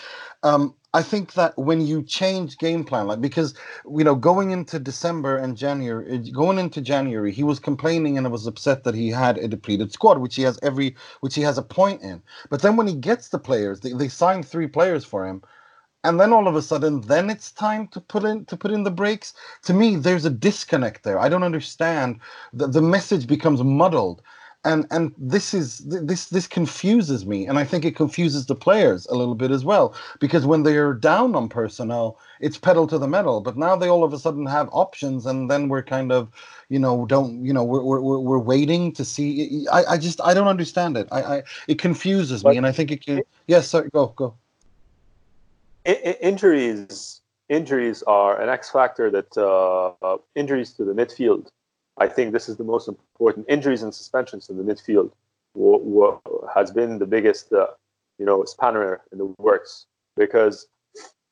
um, 0.44 0.74
I 0.94 1.04
think 1.04 1.34
that 1.34 1.58
when 1.58 1.82
you 1.86 2.02
change 2.04 2.58
game 2.58 2.84
plan, 2.84 3.08
like 3.08 3.22
because 3.22 3.54
you 3.86 4.04
know 4.04 4.16
going 4.16 4.52
into 4.52 4.80
December 4.80 5.38
and 5.38 5.56
January, 5.58 6.20
going 6.32 6.58
into 6.60 6.82
January, 6.82 7.32
he 7.32 7.44
was 7.44 7.60
complaining 7.60 8.18
and 8.18 8.26
I 8.26 8.32
was 8.32 8.48
upset 8.48 8.84
that 8.86 8.96
he 8.96 9.10
had 9.10 9.38
a 9.38 9.48
depleted 9.48 9.94
squad, 9.94 10.18
which 10.20 10.36
he 10.36 10.42
has 10.44 10.60
every, 10.64 10.96
which 11.22 11.36
he 11.36 11.44
has 11.44 11.58
a 11.60 11.64
point 11.64 12.02
in. 12.02 12.22
But 12.50 12.64
then 12.64 12.78
when 12.78 12.88
he 12.88 12.96
gets 12.96 13.30
the 13.30 13.40
players, 13.40 13.82
they, 13.82 13.94
they 13.94 14.08
signed 14.10 14.48
three 14.48 14.68
players 14.68 15.06
for 15.06 15.26
him 15.28 15.42
and 16.04 16.20
then 16.20 16.34
all 16.34 16.48
of 16.48 16.56
a 16.56 16.62
sudden 16.62 17.02
then 17.02 17.30
it's 17.30 17.52
time 17.52 17.88
to 17.90 18.02
put 18.02 18.24
in 18.24 18.46
to 18.46 18.58
put 18.58 18.72
in 18.72 18.84
the 18.84 18.92
brakes. 18.92 19.34
To 19.64 19.74
me 19.74 19.96
there's 19.98 20.26
a 20.26 20.30
disconnect 20.32 21.04
there. 21.04 21.20
I 21.20 21.30
don't 21.30 21.44
understand. 21.44 22.20
The, 22.54 22.68
the 22.68 22.82
message 22.82 23.28
becomes 23.28 23.64
muddled. 23.64 24.22
And 24.64 24.86
and 24.92 25.14
this 25.18 25.56
is 25.56 25.80
this 25.80 26.28
this 26.28 26.48
confuses 26.48 27.26
me. 27.26 27.48
And 27.48 27.58
i 27.58 27.64
think 27.64 27.84
it 27.86 27.96
confuses 27.96 28.46
the 28.46 28.56
players 28.56 29.08
a 29.08 29.16
little 29.16 29.36
bit 29.36 29.52
as 29.52 29.66
well. 29.66 29.96
Because 30.20 30.46
when 30.46 30.64
they're 30.64 30.94
down 30.94 31.36
on 31.36 31.50
personnel 31.50 32.20
it's 32.42 32.58
pedal 32.60 32.88
to 32.88 33.00
the 33.00 33.08
metal. 33.08 33.42
But 33.42 33.58
now 33.58 33.76
they 33.76 33.90
all 33.90 34.04
of 34.04 34.14
a 34.14 34.20
sudden 34.20 34.46
have 34.48 34.70
options. 34.72 35.26
And 35.28 35.50
then 35.52 35.68
we're 35.70 35.84
kind 35.84 36.12
of 36.12 36.30
you 36.70 36.80
know 36.80 37.06
don't 37.08 37.44
you 37.46 37.54
know 37.54 37.64
we're 37.64 37.84
we're, 37.84 38.20
we're 38.20 38.40
waiting 38.40 38.94
to 38.94 39.06
see. 39.06 39.66
I 39.72 39.84
i 39.86 39.98
just 39.98 40.22
i 40.22 40.34
don't 40.36 40.48
understand 40.48 40.98
it. 40.98 41.08
I 41.12 41.22
i 41.38 41.44
it 41.68 41.80
confuses 41.80 42.46
me. 42.46 42.52
But- 42.52 42.58
and 42.58 42.68
i 42.68 42.72
think 42.74 42.92
it 42.92 43.06
can 43.06 43.24
yes 43.48 43.68
sorry 43.70 43.90
go 43.92 44.08
go 44.16 44.36
Injuries 45.86 47.22
injuries 47.50 48.02
are 48.04 48.40
an 48.40 48.50
X 48.50 48.70
factor 48.70 49.10
that 49.12 49.36
uh, 49.38 49.92
uh, 50.02 50.18
injuries 50.36 50.72
to 50.74 50.86
the 50.86 50.94
midfield. 50.94 51.50
I 51.98 52.08
think 52.08 52.32
this 52.32 52.48
is 52.48 52.58
the 52.58 52.64
most 52.64 52.88
important. 52.88 53.46
Injuries 53.50 53.84
and 53.84 53.94
suspensions 53.94 54.50
in 54.50 54.58
the 54.58 54.64
midfield 54.64 55.12
has 56.56 56.72
been 56.72 56.98
the 56.98 57.06
biggest, 57.06 57.52
uh, 57.52 57.68
you 58.18 58.26
know, 58.26 58.46
spanner 58.46 59.02
in 59.12 59.18
the 59.18 59.26
works 59.38 59.88
because 60.16 60.68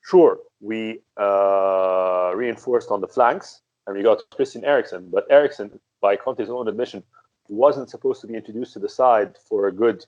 sure 0.01 0.39
we 0.60 1.00
uh, 1.18 2.32
reinforced 2.36 2.91
on 2.91 3.01
the 3.01 3.08
flanks 3.08 3.62
and 3.88 3.96
we 3.96 4.03
got 4.03 4.22
Christian 4.36 4.65
Eriksen, 4.65 5.10
but 5.10 5.25
Eriksen, 5.29 5.79
by 6.01 6.15
Conte's 6.15 6.50
own 6.50 6.68
admission, 6.68 7.03
wasn't 7.48 7.89
supposed 7.89 8.20
to 8.22 8.27
be 8.27 8.36
introduced 8.36 8.74
to 8.74 8.79
the 8.79 8.89
side 8.89 9.36
for 9.48 9.68
a 9.68 9.72
good 9.72 10.06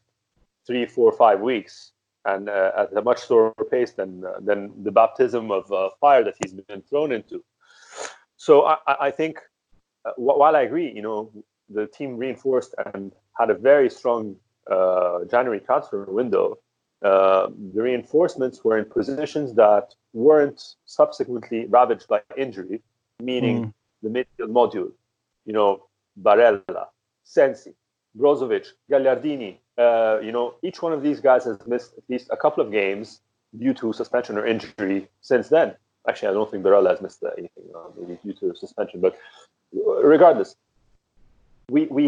three, 0.68 0.86
four, 0.86 1.12
five 1.12 1.40
weeks 1.40 1.94
and 2.26 2.50
uh, 2.50 2.72
at 2.78 2.98
a 2.98 3.02
much 3.02 3.20
slower 3.20 3.54
pace 3.70 3.92
than 3.94 4.24
uh, 4.24 4.40
than 4.42 4.72
the 4.84 4.92
baptism 4.92 5.52
of 5.52 5.72
uh, 5.72 5.90
fire 6.00 6.24
that 6.24 6.36
he's 6.42 6.54
been 6.54 6.82
thrown 6.82 7.12
into. 7.12 7.44
So 8.38 8.66
I, 8.66 8.78
I 9.08 9.12
think 9.12 9.40
uh, 10.06 10.12
while 10.16 10.56
I 10.56 10.62
agree, 10.62 10.92
you 10.92 11.02
know, 11.02 11.32
the 11.70 11.88
team 11.88 12.18
reinforced 12.18 12.76
and 12.94 13.12
had 13.38 13.50
a 13.50 13.54
very 13.54 13.90
strong 13.90 14.36
uh, 14.70 15.26
January 15.26 15.60
transfer 15.60 16.06
window. 16.06 16.60
Uh, 17.02 17.50
the 17.74 17.82
reinforcements 17.82 18.64
were 18.64 18.78
in 18.78 18.86
positions 18.86 19.56
that 19.56 19.96
weren't 20.14 20.76
subsequently 20.86 21.66
ravaged 21.66 22.08
by 22.08 22.22
injury, 22.38 22.80
meaning 23.20 23.66
mm. 23.66 23.74
the 24.04 24.10
midfield 24.10 24.52
module. 24.52 24.92
You 25.46 25.54
know, 25.54 25.88
Barella, 26.22 26.88
Sensi, 27.24 27.74
Brozovic, 28.18 28.68
Gagliardini. 28.92 29.58
Uh, 29.82 30.20
you 30.28 30.32
know, 30.32 30.46
each 30.68 30.80
one 30.86 30.94
of 30.98 31.02
these 31.08 31.20
guys 31.30 31.44
has 31.46 31.58
missed 31.74 31.92
at 31.98 32.06
least 32.14 32.28
a 32.38 32.38
couple 32.44 32.62
of 32.66 32.70
games 32.72 33.22
due 33.64 33.74
to 33.82 33.86
suspension 34.02 34.38
or 34.38 34.46
injury 34.46 35.08
since 35.22 35.50
then. 35.50 35.76
Actually, 36.08 36.30
I 36.30 36.34
don't 36.34 36.50
think 36.52 36.64
Barella 36.64 36.90
has 36.94 37.02
missed 37.02 37.24
anything 37.38 37.66
uh, 37.76 37.90
maybe 37.98 38.18
due 38.24 38.34
to 38.42 38.56
suspension, 38.56 39.02
but 39.02 39.14
regardless, 40.14 40.56
we 41.70 41.82
we 41.98 42.04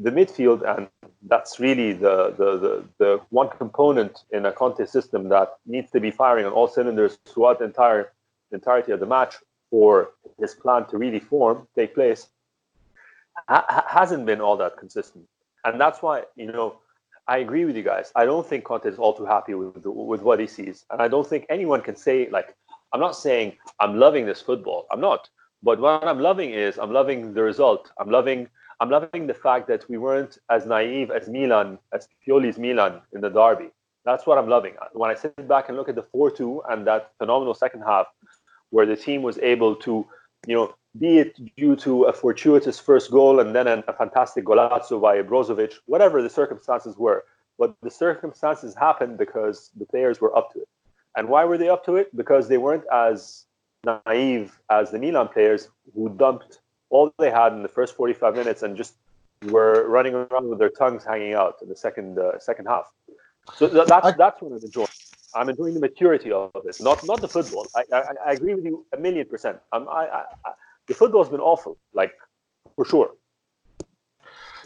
the 0.00 0.10
midfield, 0.10 0.60
and 0.66 0.88
that's 1.28 1.60
really 1.60 1.92
the, 1.92 2.34
the, 2.38 2.58
the, 2.58 2.84
the 2.98 3.20
one 3.30 3.48
component 3.50 4.24
in 4.30 4.46
a 4.46 4.52
Conte's 4.52 4.90
system 4.90 5.28
that 5.28 5.58
needs 5.66 5.90
to 5.90 6.00
be 6.00 6.10
firing 6.10 6.46
on 6.46 6.52
all 6.52 6.68
cylinders 6.68 7.18
throughout 7.26 7.58
the 7.58 7.66
entire 7.66 8.12
entirety 8.52 8.92
of 8.92 9.00
the 9.00 9.06
match 9.06 9.36
for 9.70 10.10
his 10.38 10.54
plan 10.54 10.86
to 10.86 10.96
really 10.96 11.20
form, 11.20 11.68
take 11.76 11.94
place, 11.94 12.28
ha- 13.48 13.84
hasn't 13.88 14.24
been 14.26 14.40
all 14.40 14.56
that 14.56 14.76
consistent. 14.76 15.24
And 15.64 15.80
that's 15.80 16.02
why, 16.02 16.22
you 16.36 16.46
know, 16.46 16.78
I 17.28 17.38
agree 17.38 17.64
with 17.64 17.76
you 17.76 17.82
guys. 17.82 18.12
I 18.16 18.24
don't 18.24 18.46
think 18.46 18.64
Conte 18.64 18.86
is 18.86 18.98
all 18.98 19.14
too 19.14 19.26
happy 19.26 19.54
with, 19.54 19.84
with 19.84 20.22
what 20.22 20.40
he 20.40 20.46
sees. 20.46 20.84
And 20.90 21.00
I 21.00 21.08
don't 21.08 21.26
think 21.26 21.46
anyone 21.48 21.80
can 21.80 21.96
say, 21.96 22.28
like, 22.30 22.56
I'm 22.92 23.00
not 23.00 23.14
saying 23.16 23.56
I'm 23.78 23.98
loving 23.98 24.26
this 24.26 24.40
football. 24.40 24.86
I'm 24.90 25.00
not. 25.00 25.28
But 25.62 25.78
what 25.78 26.04
I'm 26.04 26.20
loving 26.20 26.50
is 26.50 26.78
I'm 26.78 26.92
loving 26.92 27.34
the 27.34 27.42
result. 27.42 27.92
I'm 27.98 28.10
loving 28.10 28.48
I'm 28.80 28.88
loving 28.88 29.26
the 29.26 29.34
fact 29.34 29.68
that 29.68 29.86
we 29.90 29.98
weren't 29.98 30.38
as 30.48 30.64
naive 30.64 31.10
as 31.10 31.28
Milan, 31.28 31.78
as 31.92 32.08
Pioli's 32.26 32.58
Milan 32.58 33.02
in 33.12 33.20
the 33.20 33.28
derby. 33.28 33.68
That's 34.06 34.26
what 34.26 34.38
I'm 34.38 34.48
loving. 34.48 34.72
When 34.94 35.10
I 35.10 35.14
sit 35.14 35.46
back 35.46 35.68
and 35.68 35.76
look 35.76 35.90
at 35.90 35.94
the 35.94 36.06
4-2 36.14 36.62
and 36.70 36.86
that 36.86 37.12
phenomenal 37.18 37.52
second 37.52 37.82
half, 37.82 38.06
where 38.70 38.86
the 38.86 38.96
team 38.96 39.20
was 39.20 39.36
able 39.38 39.76
to, 39.76 40.06
you 40.46 40.54
know, 40.54 40.74
be 40.98 41.18
it 41.18 41.56
due 41.56 41.76
to 41.76 42.04
a 42.04 42.12
fortuitous 42.12 42.78
first 42.78 43.10
goal 43.10 43.40
and 43.40 43.54
then 43.54 43.68
a 43.68 43.92
fantastic 43.92 44.44
golazzo 44.44 45.00
by 45.00 45.22
Brozovic, 45.22 45.74
whatever 45.86 46.22
the 46.22 46.30
circumstances 46.30 46.96
were. 46.96 47.24
But 47.58 47.74
the 47.82 47.90
circumstances 47.90 48.74
happened 48.74 49.18
because 49.18 49.70
the 49.76 49.86
players 49.86 50.20
were 50.20 50.36
up 50.36 50.52
to 50.52 50.60
it. 50.60 50.68
And 51.16 51.28
why 51.28 51.44
were 51.44 51.58
they 51.58 51.68
up 51.68 51.84
to 51.86 51.96
it? 51.96 52.14
Because 52.16 52.48
they 52.48 52.58
weren't 52.58 52.84
as 52.92 53.46
naive 53.84 54.58
as 54.70 54.90
the 54.90 54.98
Milan 54.98 55.28
players 55.28 55.68
who 55.94 56.08
dumped 56.10 56.60
all 56.90 57.12
they 57.18 57.30
had 57.30 57.52
in 57.52 57.62
the 57.62 57.68
first 57.68 57.94
45 57.94 58.34
minutes 58.34 58.62
and 58.62 58.76
just 58.76 58.94
were 59.46 59.88
running 59.88 60.14
around 60.14 60.48
with 60.48 60.58
their 60.58 60.70
tongues 60.70 61.04
hanging 61.04 61.34
out 61.34 61.56
in 61.62 61.68
the 61.68 61.76
second 61.76 62.18
uh, 62.18 62.38
second 62.38 62.66
half. 62.66 62.90
So 63.54 63.68
th- 63.68 63.86
that's 63.86 64.06
I, 64.06 64.10
that's 64.12 64.42
what 64.42 64.52
I'm 64.52 64.62
enjoying. 64.62 64.88
I'm 65.34 65.48
enjoying 65.48 65.74
the 65.74 65.80
maturity 65.80 66.32
of 66.32 66.50
it, 66.64 66.76
not 66.80 67.04
not 67.06 67.20
the 67.20 67.28
football. 67.28 67.66
I, 67.74 67.84
I, 67.92 68.02
I 68.26 68.32
agree 68.32 68.54
with 68.54 68.64
you 68.64 68.84
a 68.92 68.98
million 68.98 69.26
percent. 69.26 69.58
I'm, 69.72 69.88
I, 69.88 70.24
I, 70.44 70.50
the 70.90 70.96
football's 70.96 71.28
been 71.28 71.40
awful, 71.52 71.78
like 71.94 72.12
for 72.74 72.84
sure. 72.84 73.10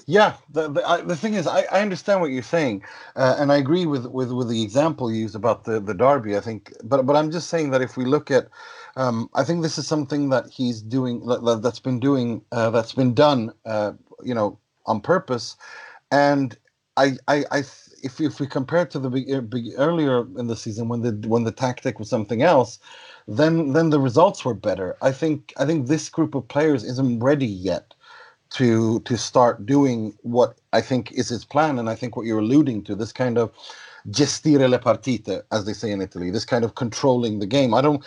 Yeah, 0.06 0.36
the 0.50 0.68
the, 0.68 0.82
I, 0.88 1.02
the 1.02 1.16
thing 1.16 1.34
is, 1.34 1.46
I, 1.46 1.60
I 1.70 1.80
understand 1.82 2.22
what 2.22 2.30
you're 2.30 2.42
saying, 2.42 2.82
uh, 3.14 3.36
and 3.38 3.52
I 3.52 3.56
agree 3.56 3.86
with, 3.86 4.06
with 4.06 4.32
with 4.32 4.48
the 4.48 4.62
example 4.62 5.12
you 5.12 5.20
used 5.20 5.36
about 5.36 5.64
the 5.64 5.80
the 5.80 5.94
derby. 5.94 6.36
I 6.36 6.40
think, 6.40 6.72
but 6.82 7.04
but 7.06 7.14
I'm 7.14 7.30
just 7.30 7.48
saying 7.50 7.70
that 7.70 7.82
if 7.82 7.96
we 7.98 8.06
look 8.06 8.30
at 8.30 8.48
um, 8.96 9.28
I 9.34 9.44
think 9.44 9.62
this 9.62 9.76
is 9.76 9.86
something 9.86 10.30
that 10.30 10.46
he's 10.48 10.80
doing 10.80 11.26
that, 11.26 11.60
has 11.62 11.80
been 11.80 12.00
doing 12.00 12.42
uh, 12.52 12.70
that's 12.70 12.94
been 12.94 13.12
done, 13.12 13.52
uh, 13.66 13.92
you 14.22 14.34
know, 14.34 14.58
on 14.86 15.00
purpose. 15.00 15.56
And 16.10 16.56
I, 16.96 17.16
I, 17.28 17.44
I 17.50 17.62
if 18.04 18.20
if 18.20 18.40
we 18.40 18.46
compare 18.46 18.82
it 18.82 18.90
to 18.92 19.00
the 19.00 19.10
big, 19.10 19.72
earlier 19.78 20.20
in 20.38 20.48
the 20.48 20.56
season 20.56 20.88
when 20.88 21.02
the 21.02 21.12
when 21.28 21.44
the 21.44 21.52
tactic 21.52 21.98
was 21.98 22.10
something 22.10 22.42
else, 22.42 22.78
then 23.28 23.72
then 23.72 23.90
the 23.90 24.00
results 24.00 24.44
were 24.44 24.54
better. 24.54 24.96
I 25.02 25.12
think 25.12 25.52
I 25.58 25.66
think 25.66 25.88
this 25.88 26.08
group 26.10 26.34
of 26.34 26.48
players 26.48 26.84
isn't 26.84 27.20
ready 27.20 27.46
yet 27.46 27.94
to 28.50 29.00
to 29.00 29.16
start 29.18 29.66
doing 29.66 30.14
what 30.22 30.58
I 30.72 30.80
think 30.80 31.12
is 31.12 31.28
his 31.30 31.44
plan, 31.44 31.78
and 31.78 31.90
I 31.90 31.96
think 31.96 32.16
what 32.16 32.26
you're 32.26 32.40
alluding 32.40 32.84
to 32.84 32.94
this 32.94 33.12
kind 33.12 33.38
of 33.38 33.52
gestire 34.10 34.68
le 34.70 34.78
partite, 34.78 35.42
as 35.52 35.64
they 35.64 35.72
say 35.72 35.90
in 35.90 36.00
Italy. 36.02 36.30
This 36.30 36.44
kind 36.44 36.64
of 36.64 36.74
controlling 36.76 37.38
the 37.40 37.46
game. 37.46 37.74
I 37.74 37.80
don't, 37.80 38.04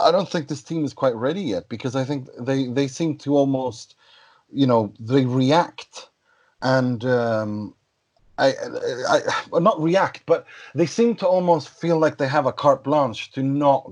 I 0.00 0.10
don't 0.12 0.28
think 0.28 0.48
this 0.48 0.62
team 0.62 0.84
is 0.84 0.92
quite 0.94 1.14
ready 1.16 1.42
yet 1.42 1.68
because 1.68 1.96
I 1.96 2.04
think 2.04 2.28
they 2.40 2.66
they 2.68 2.88
seem 2.88 3.18
to 3.18 3.36
almost, 3.36 3.96
you 4.52 4.66
know, 4.66 4.92
they 5.00 5.24
react, 5.26 6.10
and 6.62 7.04
um, 7.04 7.74
I, 8.38 8.54
I, 9.08 9.20
I 9.52 9.58
not 9.58 9.80
react, 9.80 10.22
but 10.26 10.46
they 10.74 10.86
seem 10.86 11.16
to 11.16 11.26
almost 11.26 11.68
feel 11.68 11.98
like 11.98 12.18
they 12.18 12.28
have 12.28 12.46
a 12.46 12.52
carte 12.52 12.84
blanche 12.84 13.30
to 13.32 13.42
not 13.42 13.90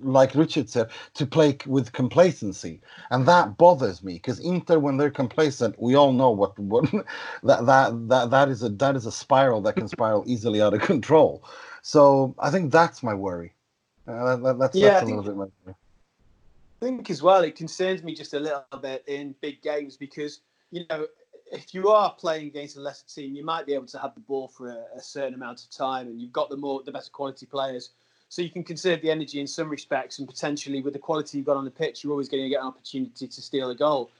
like 0.00 0.34
Richard 0.34 0.68
said, 0.68 0.90
to 1.14 1.26
play 1.26 1.56
with 1.66 1.92
complacency, 1.92 2.80
and 3.10 3.26
that 3.26 3.56
bothers 3.56 4.02
me 4.02 4.14
because 4.14 4.38
Inter, 4.38 4.78
when 4.78 4.96
they're 4.96 5.10
complacent, 5.10 5.80
we 5.80 5.94
all 5.94 6.12
know 6.12 6.30
what 6.30 6.58
what 6.58 6.84
that 7.42 7.66
that 7.66 8.08
that 8.08 8.30
that 8.30 8.48
is 8.48 8.62
a 8.62 8.68
that 8.70 8.96
is 8.96 9.06
a 9.06 9.12
spiral 9.12 9.60
that 9.62 9.76
can 9.76 9.88
spiral 9.88 10.24
easily 10.26 10.60
out 10.60 10.74
of 10.74 10.80
control. 10.80 11.44
So 11.82 12.34
I 12.38 12.50
think 12.50 12.72
that's 12.72 13.02
my 13.02 13.14
worry. 13.14 13.52
Uh, 14.08 14.36
that, 14.36 14.58
that's, 14.58 14.76
yeah, 14.76 14.90
that's 14.90 15.02
a 15.02 15.14
little 15.14 15.22
bit 15.22 15.36
my. 15.36 15.72
I 16.82 16.84
think 16.84 17.10
as 17.10 17.22
well, 17.22 17.42
it 17.42 17.56
concerns 17.56 18.02
me 18.02 18.14
just 18.14 18.34
a 18.34 18.40
little 18.40 18.64
bit 18.80 19.02
in 19.06 19.34
big 19.40 19.62
games 19.62 19.96
because 19.96 20.40
you 20.70 20.84
know 20.90 21.06
if 21.52 21.74
you 21.74 21.88
are 21.90 22.12
playing 22.12 22.46
against 22.48 22.76
a 22.76 22.80
lesser 22.80 23.06
team, 23.06 23.34
you 23.34 23.44
might 23.44 23.66
be 23.66 23.74
able 23.74 23.86
to 23.86 23.98
have 23.98 24.14
the 24.14 24.20
ball 24.20 24.48
for 24.48 24.68
a, 24.68 24.84
a 24.96 25.00
certain 25.00 25.34
amount 25.34 25.62
of 25.62 25.70
time, 25.70 26.08
and 26.08 26.20
you've 26.20 26.32
got 26.32 26.50
the 26.50 26.56
more 26.56 26.82
the 26.82 26.92
better 26.92 27.10
quality 27.10 27.46
players 27.46 27.90
so 28.28 28.42
you 28.42 28.50
can 28.50 28.64
conserve 28.64 29.02
the 29.02 29.10
energy 29.10 29.40
in 29.40 29.46
some 29.46 29.68
respects, 29.68 30.18
and 30.18 30.26
potentially 30.26 30.82
with 30.82 30.92
the 30.92 30.98
quality 30.98 31.38
you've 31.38 31.46
got 31.46 31.56
on 31.56 31.64
the 31.64 31.70
pitch, 31.70 32.02
you're 32.02 32.12
always 32.12 32.28
going 32.28 32.42
to 32.42 32.48
get 32.48 32.60
an 32.60 32.66
opportunity 32.66 33.28
to 33.28 33.42
steal 33.42 33.70
a 33.70 33.74
goal. 33.74 34.10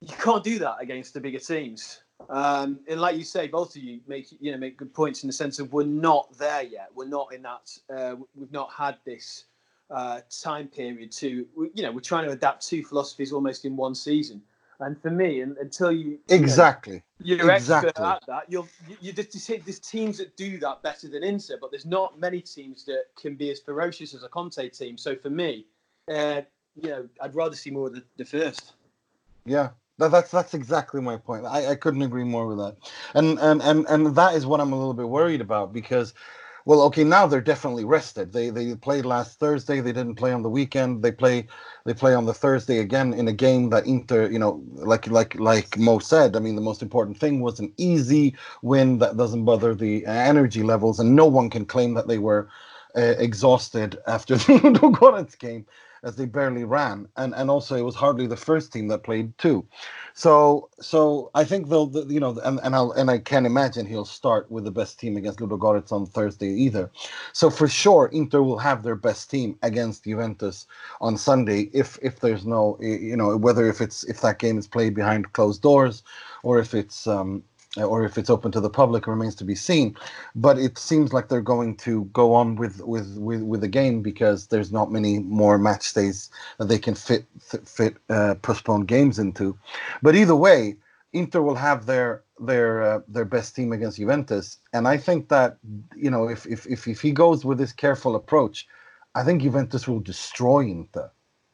You 0.00 0.14
can't 0.16 0.44
do 0.44 0.58
that 0.60 0.76
against 0.80 1.12
the 1.14 1.20
bigger 1.20 1.38
teams. 1.38 2.00
Um, 2.28 2.78
and 2.88 3.00
like 3.00 3.16
you 3.16 3.24
say, 3.24 3.48
both 3.48 3.74
of 3.76 3.82
you 3.82 4.00
make 4.06 4.28
you 4.40 4.52
know 4.52 4.58
make 4.58 4.76
good 4.76 4.94
points 4.94 5.22
in 5.22 5.26
the 5.26 5.32
sense 5.32 5.58
of 5.58 5.72
we're 5.72 5.84
not 5.84 6.32
there 6.38 6.62
yet. 6.62 6.88
We're 6.94 7.08
not 7.08 7.32
in 7.34 7.42
that. 7.42 7.78
Uh, 7.94 8.16
we've 8.36 8.52
not 8.52 8.70
had 8.72 8.96
this 9.04 9.44
uh, 9.90 10.20
time 10.42 10.68
period 10.68 11.10
to 11.12 11.46
you 11.74 11.82
know 11.82 11.90
we're 11.90 12.00
trying 12.00 12.26
to 12.26 12.32
adapt 12.32 12.66
two 12.66 12.84
philosophies 12.84 13.32
almost 13.32 13.64
in 13.64 13.76
one 13.76 13.94
season. 13.94 14.40
And 14.80 15.00
for 15.00 15.10
me, 15.10 15.42
and, 15.42 15.56
until 15.58 15.92
you 15.92 16.18
exactly 16.28 17.02
you 17.22 17.36
know, 17.36 17.44
you're 17.44 17.52
exactly. 17.52 17.90
expert 17.90 18.04
at 18.04 18.26
that, 18.26 18.44
you'll 18.48 18.68
you, 18.88 18.96
you 19.00 19.12
just 19.12 19.32
say 19.32 19.58
there's 19.58 19.78
teams 19.78 20.18
that 20.18 20.36
do 20.36 20.58
that 20.58 20.82
better 20.82 21.08
than 21.08 21.22
Inter, 21.22 21.56
but 21.60 21.70
there's 21.70 21.86
not 21.86 22.18
many 22.18 22.40
teams 22.40 22.84
that 22.86 23.04
can 23.20 23.34
be 23.34 23.50
as 23.50 23.60
ferocious 23.60 24.14
as 24.14 24.22
a 24.22 24.28
Conte 24.28 24.68
team. 24.70 24.96
So 24.96 25.14
for 25.16 25.30
me, 25.30 25.66
uh, 26.12 26.42
you 26.74 26.90
know, 26.90 27.08
I'd 27.20 27.34
rather 27.34 27.56
see 27.56 27.70
more 27.70 27.88
of 27.88 27.94
the, 27.94 28.02
the 28.16 28.24
first. 28.24 28.72
Yeah, 29.44 29.70
that, 29.98 30.10
that's 30.10 30.30
that's 30.30 30.54
exactly 30.54 31.00
my 31.00 31.16
point. 31.16 31.44
I, 31.44 31.72
I 31.72 31.74
couldn't 31.74 32.02
agree 32.02 32.24
more 32.24 32.46
with 32.46 32.58
that, 32.58 32.76
and 33.14 33.38
and 33.38 33.60
and 33.62 33.86
and 33.88 34.16
that 34.16 34.34
is 34.34 34.46
what 34.46 34.60
I'm 34.60 34.72
a 34.72 34.78
little 34.78 34.94
bit 34.94 35.08
worried 35.08 35.40
about 35.40 35.72
because 35.72 36.14
well, 36.64 36.82
okay, 36.82 37.04
now 37.04 37.26
they're 37.26 37.40
definitely 37.40 37.84
rested. 37.84 38.32
They 38.32 38.50
they 38.50 38.74
played 38.74 39.04
last 39.04 39.38
Thursday. 39.38 39.80
They 39.80 39.92
didn't 39.92 40.16
play 40.16 40.32
on 40.32 40.42
the 40.42 40.50
weekend. 40.50 41.02
They 41.02 41.12
play 41.12 41.46
they 41.84 41.94
play 41.94 42.14
on 42.14 42.26
the 42.26 42.34
Thursday 42.34 42.78
again 42.78 43.14
in 43.14 43.28
a 43.28 43.32
game 43.32 43.70
that 43.70 43.86
Inter, 43.86 44.30
you 44.30 44.38
know, 44.38 44.62
like 44.74 45.06
like 45.08 45.34
like 45.38 45.78
Mo 45.78 45.98
said. 45.98 46.36
I 46.36 46.40
mean, 46.40 46.56
the 46.56 46.62
most 46.62 46.82
important 46.82 47.18
thing 47.18 47.40
was 47.40 47.60
an 47.60 47.72
easy 47.76 48.36
win 48.62 48.98
that 48.98 49.16
doesn't 49.16 49.44
bother 49.44 49.74
the 49.74 50.04
energy 50.06 50.62
levels, 50.62 51.00
and 51.00 51.16
no 51.16 51.26
one 51.26 51.50
can 51.50 51.64
claim 51.64 51.94
that 51.94 52.08
they 52.08 52.18
were 52.18 52.48
uh, 52.96 53.14
exhausted 53.18 53.98
after 54.06 54.36
the 54.36 54.58
Ludogorets 54.58 55.38
game 55.38 55.66
as 56.02 56.16
they 56.16 56.26
barely 56.26 56.64
ran, 56.64 57.08
and 57.16 57.34
and 57.34 57.50
also 57.50 57.76
it 57.76 57.82
was 57.82 57.94
hardly 57.94 58.26
the 58.26 58.36
first 58.36 58.72
team 58.72 58.88
that 58.88 59.02
played 59.02 59.36
too. 59.38 59.66
So 60.14 60.68
so 60.80 61.30
I 61.34 61.44
think 61.44 61.68
they'll 61.68 61.86
the, 61.86 62.06
you 62.06 62.20
know 62.20 62.38
and 62.44 62.60
and 62.62 62.74
I'll 62.74 62.92
and 62.92 63.10
I 63.10 63.18
can't 63.18 63.46
imagine 63.46 63.86
he'll 63.86 64.04
start 64.04 64.50
with 64.50 64.64
the 64.64 64.70
best 64.70 64.98
team 64.98 65.16
against 65.16 65.40
Ludogorets 65.40 65.92
on 65.92 66.06
Thursday 66.06 66.48
either. 66.48 66.90
So 67.32 67.50
for 67.50 67.68
sure 67.68 68.08
Inter 68.12 68.42
will 68.42 68.58
have 68.58 68.82
their 68.82 68.96
best 68.96 69.30
team 69.30 69.58
against 69.62 70.04
Juventus 70.04 70.66
on 71.00 71.16
Sunday 71.16 71.70
if 71.72 71.98
if 72.02 72.20
there's 72.20 72.46
no 72.46 72.78
you 72.80 73.16
know 73.16 73.36
whether 73.36 73.68
if 73.68 73.80
it's 73.80 74.04
if 74.04 74.20
that 74.22 74.38
game 74.38 74.58
is 74.58 74.66
played 74.66 74.94
behind 74.94 75.32
closed 75.32 75.62
doors 75.62 76.02
or 76.42 76.58
if 76.58 76.74
it's 76.74 77.06
um 77.06 77.42
or 77.76 78.04
if 78.04 78.18
it's 78.18 78.30
open 78.30 78.50
to 78.52 78.60
the 78.60 78.70
public 78.70 79.06
remains 79.06 79.34
to 79.36 79.44
be 79.44 79.54
seen. 79.54 79.96
But 80.34 80.58
it 80.58 80.78
seems 80.78 81.12
like 81.12 81.28
they're 81.28 81.40
going 81.40 81.76
to 81.78 82.04
go 82.06 82.34
on 82.34 82.56
with 82.56 82.80
with 82.84 83.16
with, 83.16 83.42
with 83.42 83.60
the 83.60 83.68
game 83.68 84.02
because 84.02 84.48
there's 84.48 84.72
not 84.72 84.90
many 84.90 85.20
more 85.20 85.58
match 85.58 85.92
days 85.94 86.30
that 86.58 86.66
they 86.66 86.78
can 86.78 86.94
fit 86.94 87.26
fit 87.40 87.96
uh, 88.08 88.34
postponed 88.42 88.88
games 88.88 89.18
into. 89.18 89.56
But 90.02 90.16
either 90.16 90.36
way, 90.36 90.76
Inter 91.12 91.42
will 91.42 91.54
have 91.54 91.86
their 91.86 92.22
their 92.40 92.82
uh, 92.82 93.00
their 93.08 93.24
best 93.24 93.54
team 93.54 93.72
against 93.72 93.98
Juventus, 93.98 94.58
and 94.72 94.88
I 94.88 94.96
think 94.96 95.28
that 95.28 95.58
you 95.96 96.10
know 96.10 96.28
if 96.28 96.46
if 96.46 96.66
if, 96.66 96.88
if 96.88 97.00
he 97.00 97.12
goes 97.12 97.44
with 97.44 97.58
this 97.58 97.72
careful 97.72 98.16
approach, 98.16 98.66
I 99.14 99.22
think 99.22 99.42
Juventus 99.42 99.86
will 99.86 100.00
destroy 100.00 100.60
Inter, 100.60 101.10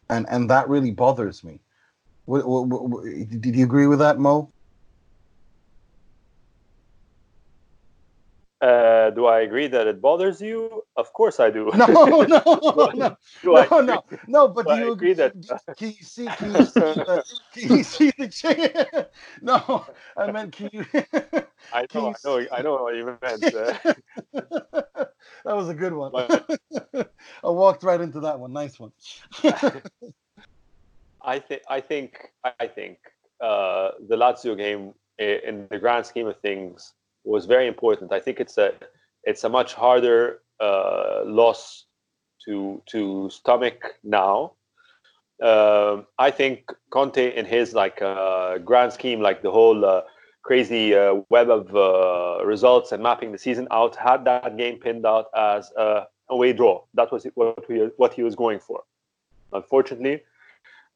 and 0.08 0.26
and 0.30 0.48
that 0.50 0.68
really 0.68 0.92
bothers 0.92 1.44
me. 1.44 1.60
W- 2.26 2.42
w- 2.42 2.68
w- 2.68 3.24
did 3.24 3.54
you 3.54 3.64
agree 3.64 3.86
with 3.86 4.00
that, 4.00 4.18
Mo? 4.18 4.50
Uh, 8.62 9.10
do 9.10 9.26
I 9.26 9.40
agree 9.40 9.66
that 9.68 9.86
it 9.86 10.00
bothers 10.00 10.40
you? 10.40 10.82
Of 10.96 11.12
course 11.12 11.40
I 11.40 11.50
do. 11.50 11.70
No, 11.76 11.86
no, 11.86 12.22
no, 12.24 13.16
Do 13.42 13.56
I 13.56 13.66
no, 13.70 13.80
no, 13.80 14.04
no. 14.26 14.48
But 14.48 14.66
do 14.66 14.76
you 14.76 14.92
agree 14.92 15.12
that- 15.12 15.34
Can 15.76 15.88
you 15.88 16.02
see? 16.02 16.26
Can 16.26 16.54
you 16.54 16.64
see? 16.64 16.80
Uh, 16.80 17.20
can 17.54 17.76
you 17.76 17.84
see 17.84 18.12
the 18.16 18.28
change? 18.28 18.72
No, 19.42 19.84
I 20.16 20.30
meant 20.32 20.52
can 20.52 20.70
you? 20.72 20.86
I 21.72 21.86
know, 21.92 22.14
I 22.14 22.14
know, 22.24 22.46
I 22.52 22.62
know 22.62 22.82
what 22.82 22.94
you 22.96 23.18
meant. 23.20 23.44
Uh, 23.44 23.76
that 25.44 25.54
was 25.54 25.68
a 25.68 25.74
good 25.74 25.92
one. 25.92 26.12
I 27.44 27.50
walked 27.50 27.82
right 27.82 28.00
into 28.00 28.20
that 28.20 28.38
one. 28.40 28.52
Nice 28.54 28.78
one. 28.80 28.92
I 31.22 31.38
think, 31.40 31.62
I 31.68 31.80
think, 31.80 32.32
I 32.58 32.66
think 32.66 32.98
uh, 33.40 33.90
the 34.08 34.16
Lazio 34.16 34.56
game, 34.56 34.94
in 35.18 35.66
the 35.70 35.78
grand 35.78 36.06
scheme 36.06 36.26
of 36.26 36.38
things, 36.40 36.94
was 37.26 37.46
very 37.46 37.66
important. 37.66 38.12
I 38.12 38.20
think 38.20 38.40
it's 38.40 38.56
a, 38.56 38.72
it's 39.24 39.44
a 39.44 39.48
much 39.48 39.74
harder 39.74 40.40
uh, 40.60 41.22
loss 41.24 41.84
to 42.44 42.82
to 42.86 43.28
stomach 43.30 43.94
now. 44.02 44.52
Um, 45.42 46.06
I 46.18 46.30
think 46.30 46.72
Conte, 46.90 47.36
in 47.36 47.44
his 47.44 47.74
like 47.74 48.00
uh, 48.00 48.58
grand 48.58 48.92
scheme, 48.92 49.20
like 49.20 49.42
the 49.42 49.50
whole 49.50 49.84
uh, 49.84 50.02
crazy 50.42 50.94
uh, 50.94 51.16
web 51.28 51.50
of 51.50 51.76
uh, 51.76 52.44
results 52.44 52.92
and 52.92 53.02
mapping 53.02 53.32
the 53.32 53.38
season 53.38 53.68
out, 53.70 53.96
had 53.96 54.24
that 54.24 54.56
game 54.56 54.78
pinned 54.78 55.04
out 55.04 55.26
as 55.36 55.70
a 55.76 56.04
away 56.30 56.52
draw. 56.52 56.82
That 56.94 57.12
was 57.12 57.26
what 57.34 57.64
he, 57.68 57.74
what 57.96 58.14
he 58.14 58.22
was 58.22 58.34
going 58.34 58.60
for. 58.60 58.84
Unfortunately, 59.52 60.22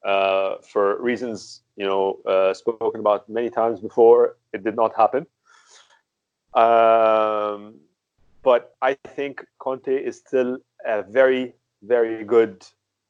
for 0.03 0.99
reasons 0.99 1.61
you 1.75 1.85
know 1.85 2.19
spoken 2.53 2.99
about 2.99 3.29
many 3.29 3.49
times 3.49 3.79
before, 3.79 4.37
it 4.53 4.63
did 4.63 4.75
not 4.75 4.95
happen. 4.95 5.27
Um, 6.53 7.75
but 8.43 8.75
I 8.81 8.97
think 9.07 9.45
Conte 9.59 9.93
is 9.93 10.17
still 10.17 10.57
a 10.85 11.03
very, 11.03 11.53
very 11.83 12.23
good 12.23 12.65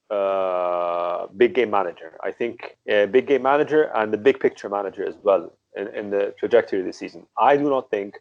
uh, 0.10 1.28
big 1.38 1.54
game 1.56 1.70
manager. 1.72 2.18
I 2.24 2.32
think 2.32 2.78
a 2.88 3.06
big 3.06 3.28
game 3.28 3.44
manager 3.44 3.84
and 3.96 4.12
the 4.12 4.18
big 4.18 4.40
picture 4.40 4.70
manager 4.70 5.08
as 5.08 5.16
well 5.24 5.54
in, 5.76 5.88
in 5.88 6.10
the 6.10 6.36
trajectory 6.38 6.80
of 6.82 6.86
the 6.86 6.94
season. 6.94 7.26
I 7.38 7.58
do 7.58 7.70
not 7.70 7.90
think. 7.90 8.16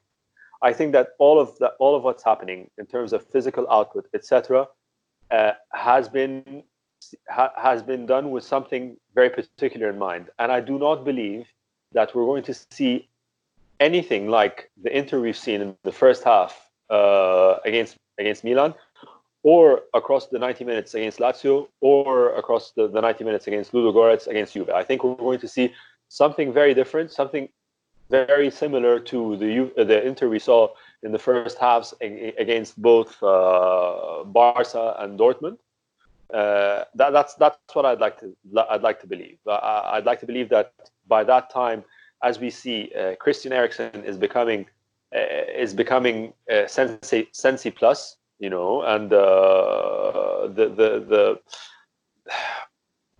I 0.62 0.73
think 0.73 0.93
that 0.93 1.09
all 1.19 1.41
of 1.41 1.59
that, 1.59 1.73
all 1.79 1.97
of 1.97 2.05
what's 2.05 2.23
happening 2.23 2.71
in 2.79 2.87
terms 2.87 3.12
of 3.12 3.27
physical 3.27 3.69
output, 3.71 4.07
etc., 4.15 4.69
uh, 5.31 5.53
has 5.73 6.09
been 6.09 6.62
ha, 7.29 7.50
has 7.57 7.83
been 7.83 8.07
done 8.07 8.31
with 8.31 8.45
something 8.45 8.97
very 9.15 9.31
particular 9.31 9.91
in 9.91 9.99
mind. 9.99 10.29
And 10.39 10.53
I 10.53 10.61
do 10.61 10.79
not 10.79 11.05
believe 11.05 11.47
that 11.93 12.15
we're 12.15 12.27
going 12.27 12.45
to 12.45 12.55
see 12.55 13.09
anything 13.80 14.28
like 14.28 14.70
the 14.82 14.96
Inter 14.96 15.20
we've 15.20 15.37
seen 15.37 15.60
in 15.60 15.76
the 15.82 15.92
first 15.92 16.22
half 16.22 16.70
uh, 16.90 17.56
against 17.64 17.96
against 18.18 18.44
Milan, 18.44 18.75
or 19.42 19.82
across 19.94 20.26
the 20.26 20.38
90 20.38 20.64
minutes 20.64 20.94
against 20.94 21.18
Lazio, 21.18 21.68
or 21.80 22.34
across 22.37 22.72
the, 22.72 22.87
the 22.87 23.00
90 23.00 23.25
minutes 23.25 23.46
against 23.46 23.72
Ludogorets 23.72 24.26
against 24.26 24.52
Juve. 24.52 24.68
I 24.70 24.84
think 24.84 25.02
we're 25.02 25.14
going 25.14 25.40
to 25.40 25.49
see 25.49 25.72
something 26.08 26.52
very 26.52 26.75
different, 26.75 27.10
something 27.10 27.49
very 28.10 28.50
similar 28.50 29.00
to 29.00 29.37
the 29.37 29.46
Ju- 29.54 29.72
the 29.76 30.06
Inter 30.06 30.28
we 30.28 30.38
saw 30.38 30.68
in 31.02 31.12
the 31.12 31.18
first 31.18 31.58
halves 31.58 31.94
against 32.00 32.80
both 32.80 33.22
uh, 33.22 34.25
Barca 34.25 34.96
and 34.99 35.18
Dortmund. 35.18 35.58
Uh, 36.32 36.84
that, 36.94 37.10
that's 37.10 37.34
that's 37.34 37.56
what 37.72 37.87
I'd 37.87 38.00
like 38.00 38.20
to 38.20 38.37
I'd 38.68 38.82
like 38.82 39.00
to 39.00 39.06
believe. 39.06 39.38
I, 39.49 39.92
I'd 39.94 40.04
like 40.04 40.21
to 40.21 40.26
believe 40.26 40.49
that 40.50 40.73
by 41.08 41.25
that 41.25 41.50
time, 41.50 41.84
as 42.23 42.39
we 42.39 42.50
see, 42.50 42.93
uh, 42.99 43.15
Christian 43.17 43.52
Eriksen 43.52 44.04
is 44.04 44.17
becoming 44.17 44.67
uh, 45.15 45.21
is 45.65 45.75
becoming 45.75 46.33
uh, 46.52 46.67
Sensi 46.67 47.71
plus, 47.71 48.17
you 48.39 48.50
know, 48.50 48.83
and 48.83 49.13
uh, 49.13 50.49
the 50.49 50.67
the 50.69 50.89
the. 51.13 51.41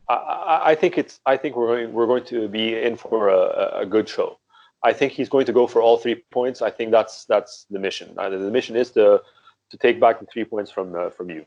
I, 0.09 0.15
I- 0.15 0.71
I 0.71 0.75
think 0.75 0.99
it's. 0.99 1.21
I 1.27 1.37
think 1.37 1.57
we're 1.57 1.67
going. 1.69 1.93
We're 1.93 2.07
going 2.07 2.25
to 2.27 2.49
be 2.49 2.77
in 2.77 2.97
for 2.97 3.29
a, 3.29 3.81
a 3.83 3.87
good 3.87 4.09
show. 4.09 4.39
I 4.83 4.93
think 4.93 5.13
he's 5.13 5.29
going 5.29 5.47
to 5.47 5.53
go 5.53 5.67
for 5.67 5.83
all 5.83 5.99
three 5.99 6.23
points. 6.33 6.63
I 6.63 6.71
think 6.71 6.91
that's 6.91 7.25
that's 7.27 7.67
the 7.71 7.79
mission. 7.79 8.15
Uh, 8.19 8.31
the 8.31 8.51
mission 8.51 8.77
is 8.77 8.91
to 8.93 9.23
to 9.71 9.77
take 9.77 10.01
back 10.01 10.21
the 10.21 10.27
three 10.27 10.45
points 10.45 10.71
from 10.71 10.95
uh, 10.95 11.11
from 11.11 11.29
Juve. 11.29 11.47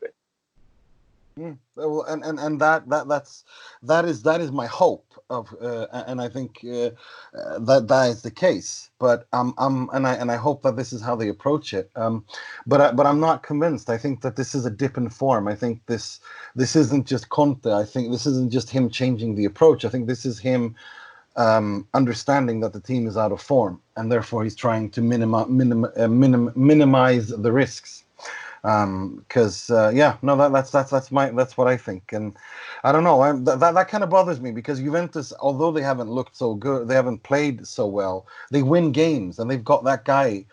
Mm, 1.38 1.58
well, 1.76 2.02
and, 2.04 2.24
and 2.24 2.38
and 2.38 2.60
that 2.60 2.88
that 2.90 3.08
that's 3.08 3.44
that 3.82 4.04
is 4.04 4.22
that 4.22 4.40
is 4.40 4.52
my 4.52 4.66
hope 4.68 5.04
of, 5.30 5.52
uh, 5.60 5.88
and 6.06 6.22
I 6.22 6.28
think 6.28 6.60
uh, 6.64 6.90
uh, 7.36 7.58
that 7.58 7.88
that 7.88 8.10
is 8.10 8.22
the 8.22 8.30
case. 8.30 8.90
But 9.00 9.26
um, 9.32 9.90
and 9.92 10.06
I 10.06 10.14
and 10.14 10.30
I 10.30 10.36
hope 10.36 10.62
that 10.62 10.76
this 10.76 10.92
is 10.92 11.02
how 11.02 11.16
they 11.16 11.28
approach 11.28 11.74
it. 11.74 11.90
Um, 11.96 12.24
but 12.68 12.80
I, 12.80 12.92
but 12.92 13.06
I'm 13.06 13.18
not 13.18 13.42
convinced. 13.42 13.90
I 13.90 13.98
think 13.98 14.22
that 14.22 14.36
this 14.36 14.54
is 14.54 14.64
a 14.64 14.70
dip 14.70 14.96
in 14.96 15.10
form. 15.10 15.48
I 15.48 15.56
think 15.56 15.84
this 15.86 16.20
this 16.54 16.76
isn't 16.76 17.08
just 17.08 17.30
Conte. 17.30 17.66
I 17.72 17.84
think 17.84 18.12
this 18.12 18.26
isn't 18.26 18.52
just 18.52 18.70
him 18.70 18.88
changing 18.88 19.34
the 19.34 19.46
approach. 19.46 19.84
I 19.84 19.88
think 19.88 20.06
this 20.06 20.24
is 20.24 20.38
him 20.38 20.76
um, 21.36 21.88
understanding 21.94 22.60
that 22.60 22.74
the 22.74 22.80
team 22.80 23.06
is 23.06 23.16
out 23.16 23.32
of 23.32 23.42
form, 23.42 23.80
and 23.96 24.12
therefore 24.12 24.44
he's 24.44 24.56
trying 24.56 24.90
to 24.92 25.02
minimi- 25.02 25.48
minim- 25.50 25.86
uh, 25.96 26.08
minim- 26.08 26.52
minimize 26.56 27.28
the 27.28 27.52
risks 27.52 28.04
because 28.64 29.70
um, 29.70 29.76
uh, 29.76 29.90
yeah, 29.90 30.16
no, 30.22 30.36
that, 30.36 30.52
that's 30.52 30.72
that's 30.72 30.90
that's 30.90 31.12
my 31.12 31.30
that's 31.32 31.58
what 31.58 31.68
I 31.68 31.76
think, 31.78 32.12
and 32.14 32.36
I 32.84 32.92
don't 32.92 33.04
know, 33.04 33.22
I'm, 33.22 33.44
that 33.44 33.60
that 33.60 33.88
kind 33.88 34.04
of 34.04 34.10
bothers 34.10 34.40
me 34.40 34.52
because 34.52 34.80
Juventus, 34.80 35.34
although 35.40 35.72
they 35.72 35.82
haven't 35.82 36.10
looked 36.10 36.36
so 36.36 36.54
good, 36.54 36.88
they 36.88 36.96
haven't 36.96 37.24
played 37.24 37.66
so 37.66 37.86
well, 37.86 38.26
they 38.52 38.62
win 38.62 38.92
games, 38.92 39.38
and 39.38 39.50
they've 39.50 39.64
got 39.64 39.84
that 39.84 40.06
guy 40.06 40.46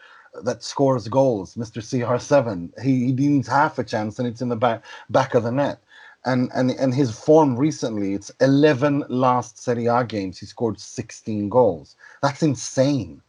that 0.44 0.64
scores 0.64 1.08
goals, 1.10 1.56
Mr. 1.56 1.82
CR7. 1.82 2.84
He, 2.84 3.08
he 3.08 3.14
needs 3.14 3.48
half 3.50 3.80
a 3.80 3.86
chance, 3.86 4.20
and 4.20 4.28
it's 4.28 4.42
in 4.42 4.50
the 4.50 4.58
back 4.58 4.84
back 5.10 5.36
of 5.36 5.44
the 5.44 5.54
net. 5.54 5.80
And, 6.26 6.52
and 6.56 6.72
and 6.72 6.94
his 6.94 7.18
form 7.18 7.58
recently, 7.58 8.14
it's 8.16 8.32
11 8.42 9.06
last 9.10 9.62
Serie 9.64 9.88
A 9.88 10.06
games. 10.06 10.40
He 10.40 10.48
scored 10.48 10.80
16 10.82 11.50
goals. 11.50 11.96
That's 12.24 12.44
insane 12.44 13.22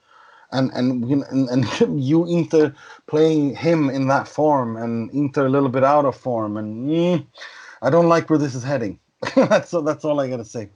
and 0.53 0.71
and 0.73 1.05
and, 1.25 1.49
and 1.81 2.03
you 2.03 2.27
Inter 2.27 2.75
playing 3.07 3.55
him 3.55 3.91
in 3.91 4.09
that 4.09 4.29
form 4.29 4.77
and 4.77 5.11
Inter 5.13 5.47
a 5.47 5.51
little 5.51 5.69
bit 5.69 5.85
out 5.85 6.05
of 6.05 6.17
form 6.17 6.57
and 6.57 6.89
mm, 6.89 7.27
I 7.83 7.91
don't 7.91 8.09
like 8.09 8.31
where 8.31 8.39
this 8.39 8.55
is 8.55 8.63
heading. 8.63 8.99
that's 9.37 9.71
that's 9.71 10.05
all 10.05 10.19
I 10.19 10.29
gotta 10.29 10.45
say. 10.45 10.69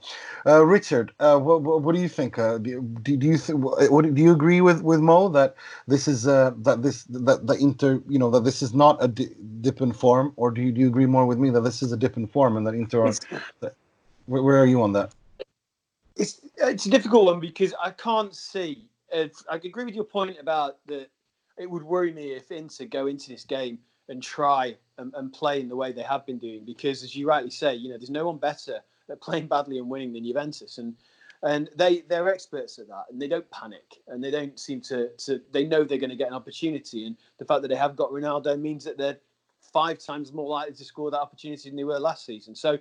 Uh, 0.45 0.65
Richard, 0.65 1.11
uh, 1.19 1.37
what, 1.37 1.63
what, 1.63 1.81
what 1.81 1.93
do 1.93 2.01
you 2.01 2.07
think? 2.07 2.39
Uh, 2.39 2.57
do, 2.57 2.81
do, 2.81 3.11
you 3.11 3.37
th- 3.37 3.59
what, 3.59 4.13
do 4.15 4.21
you 4.21 4.31
agree 4.31 4.61
with, 4.61 4.83
with 4.83 5.01
Mo 5.01 5.27
that 5.29 5.55
this 5.87 6.07
is 6.07 6.29
uh, 6.29 6.51
that 6.59 6.81
this 6.81 7.03
that 7.09 7.45
the 7.45 7.55
Inter 7.55 8.01
you 8.07 8.17
know 8.17 8.29
that 8.29 8.45
this 8.45 8.61
is 8.61 8.73
not 8.73 9.03
a 9.03 9.09
di- 9.09 9.35
dip 9.59 9.81
in 9.81 9.91
form, 9.91 10.31
or 10.37 10.51
do 10.51 10.61
you, 10.61 10.71
do 10.71 10.79
you 10.79 10.87
agree 10.87 11.05
more 11.05 11.25
with 11.25 11.37
me 11.37 11.49
that 11.49 11.61
this 11.61 11.83
is 11.83 11.91
a 11.91 11.97
dip 11.97 12.15
in 12.15 12.25
form 12.25 12.55
and 12.55 12.65
that 12.65 12.73
Inter 12.73 13.07
are? 13.07 13.13
That, 13.59 13.75
where, 14.27 14.41
where 14.41 14.61
are 14.61 14.65
you 14.65 14.81
on 14.81 14.93
that? 14.93 15.13
It's 16.15 16.39
it's 16.55 16.85
a 16.85 16.89
difficult 16.89 17.25
one 17.25 17.41
because 17.41 17.73
I 17.83 17.91
can't 17.91 18.33
see. 18.33 18.85
I 19.13 19.55
agree 19.55 19.85
with 19.85 19.95
your 19.95 20.03
point 20.03 20.37
about 20.39 20.77
that. 20.87 21.09
It 21.57 21.69
would 21.69 21.83
worry 21.83 22.13
me 22.13 22.33
if 22.33 22.51
Inter 22.51 22.85
go 22.85 23.07
into 23.07 23.29
this 23.29 23.43
game 23.43 23.79
and 24.09 24.21
try 24.21 24.77
and, 24.99 25.13
and 25.15 25.33
play 25.33 25.59
in 25.59 25.67
the 25.67 25.75
way 25.75 25.91
they 25.91 26.03
have 26.03 26.25
been 26.25 26.37
doing 26.37 26.63
because, 26.65 27.03
as 27.03 27.15
you 27.15 27.27
rightly 27.27 27.49
say, 27.49 27.73
you 27.75 27.89
know, 27.89 27.97
there's 27.97 28.11
no 28.11 28.27
one 28.27 28.37
better 28.37 28.79
at 29.09 29.21
playing 29.21 29.47
badly 29.47 29.79
and 29.79 29.89
winning 29.89 30.13
than 30.13 30.25
Juventus, 30.25 30.77
and 30.77 30.95
and 31.43 31.69
they 31.75 32.01
they're 32.01 32.27
experts 32.29 32.79
at 32.79 32.87
that, 32.87 33.05
and 33.11 33.21
they 33.21 33.27
don't 33.27 33.49
panic, 33.51 34.01
and 34.07 34.23
they 34.23 34.31
don't 34.31 34.59
seem 34.59 34.81
to 34.81 35.09
to 35.17 35.41
they 35.51 35.65
know 35.65 35.83
they're 35.83 35.97
going 35.97 36.09
to 36.09 36.15
get 36.15 36.29
an 36.29 36.33
opportunity, 36.33 37.05
and 37.05 37.15
the 37.37 37.45
fact 37.45 37.61
that 37.61 37.67
they 37.69 37.75
have 37.75 37.95
got 37.95 38.11
Ronaldo 38.11 38.59
means 38.59 38.83
that 38.83 38.97
they're 38.97 39.17
five 39.73 39.99
times 39.99 40.31
more 40.33 40.49
likely 40.49 40.73
to 40.73 40.85
score 40.85 41.11
that 41.11 41.19
opportunity 41.19 41.69
than 41.69 41.77
they 41.77 41.83
were 41.83 41.99
last 41.99 42.25
season. 42.25 42.55
So, 42.55 42.77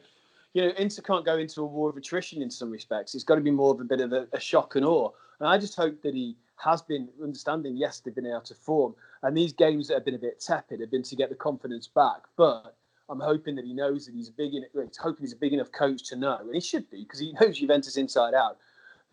you 0.57 0.63
know, 0.63 0.73
Inter 0.79 1.03
can't 1.03 1.27
go 1.27 1.37
into 1.37 1.61
a 1.61 1.67
war 1.67 1.91
of 1.91 1.99
attrition 1.99 2.41
in 2.41 2.51
some 2.51 2.71
respects. 2.71 3.15
It's 3.15 3.25
got 3.25 3.35
to 3.35 3.43
be 3.43 3.51
more 3.51 3.75
of 3.75 3.81
a 3.81 3.85
bit 3.85 4.01
of 4.01 4.15
a, 4.15 4.27
a 4.33 4.41
shock 4.41 4.75
and 4.75 4.87
awe, 4.87 5.11
and 5.39 5.47
I 5.47 5.59
just 5.59 5.77
hope 5.77 6.01
that 6.01 6.15
he 6.15 6.35
has 6.57 6.81
been 6.81 7.11
understanding. 7.23 7.77
Yes, 7.77 8.01
they've 8.01 8.15
been 8.15 8.27
out 8.27 8.51
of 8.51 8.57
form, 8.57 8.95
and 9.23 9.37
these 9.37 9.53
games 9.53 9.89
that 9.89 9.95
have 9.95 10.07
been 10.07 10.15
a 10.15 10.19
bit 10.19 10.41
tepid 10.41 10.81
have 10.81 10.91
been 10.91 11.03
to 11.03 11.15
get 11.15 11.29
the 11.29 11.37
confidence 11.37 11.87
back, 11.87 12.23
but. 12.37 12.75
I'm 13.09 13.21
hoping 13.21 13.55
that 13.55 13.65
he 13.65 13.73
knows 13.73 14.07
that 14.07 14.17
he's 14.17 14.31
big. 14.31 14.51
He's 14.51 14.99
hoping 14.99 15.23
he's 15.23 15.33
a 15.33 15.37
big 15.37 15.53
enough 15.53 15.71
coach 15.71 16.03
to 16.09 16.17
know, 16.17 16.39
and 16.39 16.53
he 16.53 16.61
should 16.61 16.91
be 16.91 17.05
because 17.05 17.21
he 17.21 17.33
knows 17.41 17.57
Juventus 17.57 17.97
inside 17.97 18.35
out. 18.35 18.59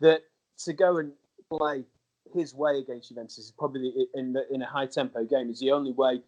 That 0.00 0.24
to 0.64 0.72
go 0.72 0.96
and 0.96 1.12
play 1.48 1.84
his 2.34 2.56
way 2.56 2.80
against 2.80 3.10
Juventus 3.10 3.38
is 3.38 3.52
probably 3.56 4.08
in 4.14 4.32
the, 4.32 4.52
in 4.52 4.62
a 4.62 4.66
high 4.66 4.86
tempo 4.86 5.24
game 5.24 5.48
is 5.48 5.60
the 5.60 5.70
only 5.70 5.92
way 5.92 6.20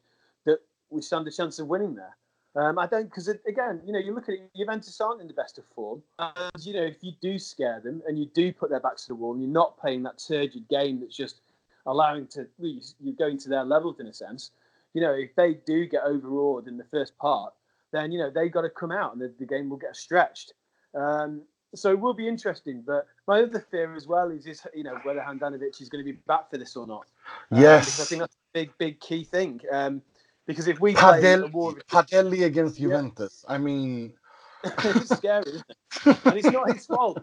that 0.45 0.61
we 0.91 1.03
stand 1.03 1.27
a 1.27 1.33
chance 1.33 1.59
of 1.59 1.67
winning 1.67 1.97
there. 1.97 2.15
Um, 2.57 2.79
I 2.79 2.87
don't 2.87 3.05
because 3.05 3.29
again, 3.29 3.83
you 3.85 3.93
know, 3.93 3.99
you 3.99 4.15
look 4.15 4.29
at 4.29 4.35
it, 4.35 4.51
Juventus 4.57 4.99
aren't 5.01 5.21
in 5.21 5.27
the 5.27 5.35
best 5.35 5.59
of 5.59 5.65
form, 5.75 6.03
and 6.19 6.65
you 6.65 6.73
know, 6.73 6.85
if 6.85 6.97
you 7.03 7.13
do 7.21 7.39
scare 7.39 7.81
them 7.81 8.03
and 8.07 8.19
you 8.19 8.27
do 8.35 8.53
put 8.53 8.71
their 8.71 8.81
backs 8.81 9.03
to 9.03 9.09
the 9.09 9.15
wall, 9.15 9.33
and 9.33 9.43
you're 9.43 9.51
not 9.51 9.79
playing 9.79 10.03
that 10.05 10.23
turgid 10.27 10.67
game 10.69 11.01
that's 11.01 11.17
just 11.17 11.41
allowing 11.87 12.27
to 12.29 12.47
you're 12.59 13.15
going 13.19 13.39
to 13.39 13.49
their 13.49 13.65
levels 13.65 14.01
in 14.01 14.07
a 14.07 14.13
sense. 14.13 14.53
You 14.95 15.03
know, 15.03 15.13
if 15.13 15.35
they 15.37 15.55
do 15.67 15.87
get 15.87 16.03
overawed 16.05 16.67
in 16.67 16.79
the 16.79 16.85
first 16.85 17.17
part, 17.19 17.53
then 17.93 18.11
you 18.11 18.19
know 18.19 18.31
they've 18.31 18.53
got 18.53 18.63
to 18.63 18.71
come 18.71 18.91
out 18.91 19.13
and 19.13 19.21
the, 19.21 19.33
the 19.39 19.47
game 19.47 19.69
will 19.69 19.77
get 19.77 19.95
stretched. 19.95 20.55
Um, 20.95 21.43
so 21.75 21.91
it 21.91 22.01
will 22.01 22.15
be 22.15 22.27
interesting. 22.27 22.83
But 22.87 23.07
my 23.29 23.43
other 23.43 23.65
fear 23.71 23.95
as 23.95 24.07
well 24.07 24.31
is, 24.31 24.47
is 24.47 24.67
you 24.75 24.85
know 24.85 24.99
whether 25.03 25.21
Handanovic 25.21 25.81
is 25.83 25.91
going 25.91 26.05
to 26.05 26.11
be 26.11 26.19
back 26.27 26.51
for 26.51 26.57
this 26.57 26.75
or 26.77 26.87
not. 26.87 27.07
Um, 27.51 27.61
yes, 27.61 28.01
I 28.01 28.05
think 28.05 28.21
that's 28.21 28.35
a 28.35 28.53
big, 28.55 28.71
big 28.79 29.01
key 29.01 29.25
thing. 29.25 29.61
Um, 29.71 30.01
because 30.47 30.69
if 30.69 30.81
we 30.81 30.95
Padel, 30.95 31.51
play 31.51 31.83
Padelli 31.89 32.45
against 32.45 32.79
Juventus, 32.79 33.45
yeah. 33.47 33.55
I 33.55 33.59
mean, 33.59 34.15
it's 34.65 35.17
scary, 35.17 35.45
it? 35.47 36.19
and 36.25 36.37
it's 36.37 36.51
not 36.51 36.73
his 36.73 36.87
fault. 36.95 37.19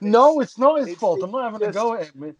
no, 0.00 0.40
it's, 0.40 0.58
not 0.58 0.80
his 0.80 0.88
it's, 0.88 1.00
fault. 1.00 1.18
It's 1.18 1.24
I'm 1.24 1.30
not 1.30 1.52
having 1.52 1.60
just, 1.60 1.70
a 1.70 1.72
go 1.72 1.94
at 1.94 2.06
him. 2.08 2.36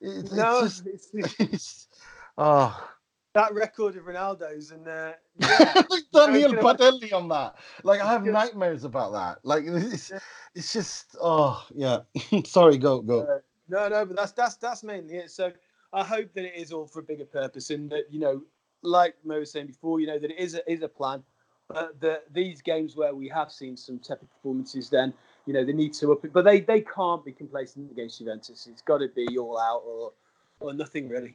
It's, 0.00 0.32
no, 0.32 0.64
it's 0.64 0.80
just, 0.80 1.40
it's, 1.40 1.88
oh. 2.36 2.90
That 3.34 3.52
record 3.52 3.96
of 3.96 4.04
Ronaldo's 4.04 4.70
and 4.70 4.88
uh, 4.88 5.12
yeah, 5.36 5.82
Daniel 6.10 6.54
Padelli 6.54 7.12
on 7.12 7.28
that. 7.28 7.56
Like 7.82 8.00
I 8.00 8.10
have 8.10 8.24
nightmares 8.24 8.84
about 8.84 9.12
that. 9.12 9.44
Like 9.44 9.64
it's, 9.66 10.10
it's 10.54 10.72
just 10.72 11.18
oh 11.20 11.62
yeah. 11.74 11.98
Sorry, 12.46 12.78
go 12.78 13.02
go. 13.02 13.24
Uh, 13.24 13.40
no, 13.68 13.88
no, 13.88 14.06
but 14.06 14.16
that's 14.16 14.32
that's 14.32 14.56
that's 14.56 14.82
mainly 14.82 15.16
it. 15.16 15.30
So 15.30 15.52
I 15.92 16.02
hope 16.02 16.32
that 16.32 16.46
it 16.46 16.54
is 16.56 16.72
all 16.72 16.86
for 16.86 17.00
a 17.00 17.02
bigger 17.02 17.26
purpose 17.26 17.68
and 17.68 17.90
that 17.90 18.04
you 18.10 18.20
know 18.20 18.40
like 18.86 19.14
Mo 19.24 19.40
was 19.40 19.52
saying 19.52 19.66
before, 19.66 20.00
you 20.00 20.06
know, 20.06 20.18
that 20.18 20.30
it 20.30 20.38
is 20.38 20.54
a, 20.54 20.70
is 20.70 20.82
a 20.82 20.88
plan. 20.88 21.22
But 21.68 22.00
the, 22.00 22.22
these 22.32 22.62
games 22.62 22.96
where 22.96 23.14
we 23.14 23.28
have 23.28 23.50
seen 23.50 23.76
some 23.76 23.98
tepid 23.98 24.28
performances, 24.30 24.88
then 24.88 25.12
you 25.46 25.52
know 25.52 25.64
they 25.64 25.72
need 25.72 25.94
to 25.94 26.12
up 26.12 26.24
it. 26.24 26.32
But 26.32 26.44
they, 26.44 26.60
they 26.60 26.80
can't 26.80 27.24
be 27.24 27.32
complacent 27.32 27.90
against 27.90 28.18
Juventus. 28.18 28.68
It's 28.70 28.82
got 28.82 28.98
to 28.98 29.08
be 29.08 29.36
all 29.36 29.58
out 29.58 29.82
or 29.84 30.12
or 30.60 30.72
nothing 30.72 31.08
really. 31.08 31.34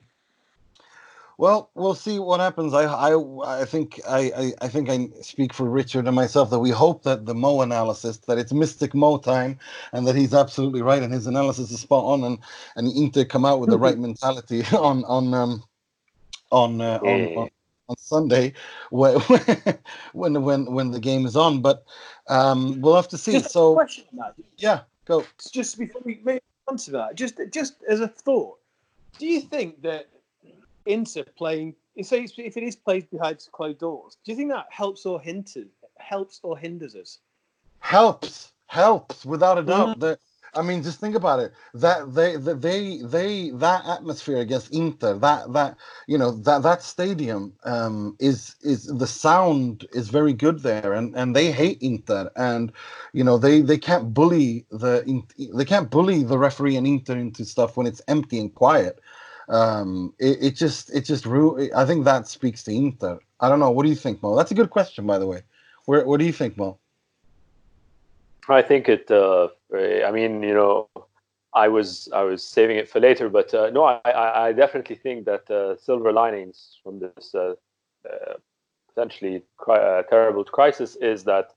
Well, 1.38 1.72
we'll 1.74 1.96
see 1.96 2.20
what 2.20 2.40
happens. 2.40 2.74
I 2.74 2.84
I 2.84 3.62
I 3.62 3.66
think 3.66 4.00
I, 4.08 4.20
I, 4.20 4.54
I 4.62 4.68
think 4.68 4.90
I 4.90 5.10
speak 5.22 5.54
for 5.54 5.68
Richard 5.68 6.06
and 6.06 6.16
myself 6.16 6.50
that 6.52 6.60
we 6.60 6.70
hope 6.70 7.04
that 7.04 7.26
the 7.26 7.34
Mo 7.34 7.62
analysis 7.62 8.18
that 8.28 8.38
it's 8.38 8.54
Mystic 8.54 8.94
Mo 8.94 9.18
time 9.18 9.58
and 9.92 10.06
that 10.08 10.16
he's 10.16 10.34
absolutely 10.34 10.82
right 10.82 11.02
and 11.02 11.12
his 11.12 11.28
analysis 11.28 11.72
is 11.72 11.80
spot 11.80 12.06
on 12.06 12.24
and 12.24 12.38
and 12.76 12.96
Inter 12.96 13.26
come 13.26 13.44
out 13.44 13.60
with 13.60 13.70
the 13.70 13.80
right 13.86 13.98
mentality 13.98 14.64
on 14.72 15.04
on 15.06 15.34
um 15.34 15.64
on 16.52 16.82
uh, 16.82 17.00
on, 17.04 17.38
on, 17.38 17.50
on 17.88 17.98
Sunday 17.98 18.54
when 18.90 19.20
when 20.14 20.42
when 20.44 20.66
when 20.66 20.92
the 20.92 21.00
game 21.00 21.26
is 21.26 21.36
on. 21.36 21.62
But 21.62 21.84
um, 22.28 22.82
we'll 22.82 22.96
have 22.96 23.10
to 23.10 23.18
see. 23.18 23.34
Just 23.34 23.52
so 23.52 23.76
question, 23.76 24.06
yeah, 24.58 24.82
go. 25.06 25.26
Just 25.52 25.78
before 25.78 26.02
we 26.06 26.20
move 26.24 26.42
on 26.68 26.78
to 26.78 26.92
that, 26.92 27.16
just 27.16 27.40
just 27.52 27.84
as 27.88 28.00
a 28.00 28.08
thought, 28.08 28.60
do 29.18 29.26
you 29.26 29.42
think 29.42 29.82
that 29.82 30.10
Inter 30.86 31.24
playing, 31.38 31.76
say 32.02 32.24
if 32.38 32.58
it 32.58 32.64
is 32.64 32.76
played 32.76 33.10
behind 33.10 33.48
closed 33.52 33.80
doors, 33.80 34.18
do 34.24 34.32
you 34.32 34.36
think 34.36 34.52
that 34.52 34.68
helps 34.70 35.06
or 35.06 35.20
hinders 35.20 35.68
helps 35.98 36.40
or 36.44 36.58
hinders 36.58 36.96
us? 36.96 37.20
Helps, 37.80 38.52
helps 38.68 39.26
without 39.26 39.58
a 39.58 39.64
doubt. 39.64 40.00
Mm-hmm. 40.00 40.00
I 40.54 40.62
mean, 40.64 40.84
just 40.84 41.00
think 41.00 41.16
about 41.16 41.40
it. 41.40 41.54
That 41.76 42.14
they, 42.14 42.36
they, 42.36 43.00
they, 43.04 43.52
that 43.52 43.86
atmosphere 43.86 44.40
against 44.40 44.74
Inter, 44.74 45.18
that, 45.20 45.54
that, 45.54 45.78
you 46.08 46.18
know, 46.18 46.32
that, 46.32 46.64
that 46.64 46.84
stadium 46.84 47.54
um, 47.64 48.18
is, 48.20 48.56
is 48.62 48.86
the 48.88 49.08
sound 49.08 49.88
is 49.94 50.10
very 50.10 50.34
good 50.34 50.62
there, 50.62 50.94
and 50.94 51.16
and 51.16 51.36
they 51.36 51.52
hate 51.52 51.78
Inter, 51.82 52.30
and 52.36 52.72
you 53.14 53.24
know, 53.24 53.38
they 53.38 53.62
they 53.62 53.78
can't 53.78 54.14
bully 54.14 54.66
the 54.72 55.24
they 55.56 55.66
can't 55.66 55.90
bully 55.90 56.24
the 56.24 56.38
referee 56.38 56.76
and 56.76 56.88
Inter 56.88 57.18
into 57.18 57.46
stuff 57.46 57.78
when 57.78 57.88
it's 57.88 58.02
empty 58.10 58.40
and 58.40 58.54
quiet. 58.54 59.00
Um, 59.50 60.14
it, 60.20 60.38
it 60.42 60.56
just, 60.56 60.94
it 60.96 61.02
just, 61.06 61.28
I 61.28 61.86
think 61.86 62.06
that 62.06 62.28
speaks 62.28 62.64
to 62.64 62.72
Inter. 62.72 63.20
I 63.42 63.50
don't 63.50 63.60
know. 63.60 63.72
What 63.72 63.84
do 63.84 63.90
you 63.90 63.96
think, 63.96 64.24
Mo? 64.24 64.36
That's 64.36 64.52
a 64.52 64.56
good 64.56 64.70
question, 64.70 65.06
by 65.08 65.18
the 65.20 65.28
way. 65.28 65.42
Where, 65.86 66.06
what 66.06 66.20
do 66.20 66.26
you 66.26 66.34
think, 66.34 66.58
Mo? 66.58 66.80
I 68.52 68.62
think 68.62 68.90
it. 68.90 69.10
Uh, 69.10 69.50
I 69.74 70.12
mean, 70.12 70.44
you 70.44 70.54
know, 70.54 70.90
I 71.54 71.68
was 71.68 72.10
I 72.14 72.24
was 72.24 72.44
saving 72.44 72.78
it 72.78 72.90
for 72.90 73.00
later, 73.00 73.30
but 73.30 73.54
uh, 73.54 73.70
no, 73.72 73.84
I, 73.84 74.48
I 74.48 74.54
definitely 74.54 74.96
think 74.96 75.26
that 75.26 75.50
uh, 75.50 75.76
silver 75.78 76.12
linings 76.14 76.80
from 76.84 77.00
this 77.00 77.36
uh, 77.36 77.56
uh, 78.10 78.34
potentially 78.90 79.44
cri- 79.58 79.76
uh, 79.76 80.04
terrible 80.04 80.44
crisis 80.44 80.96
is 80.98 81.24
that 81.26 81.50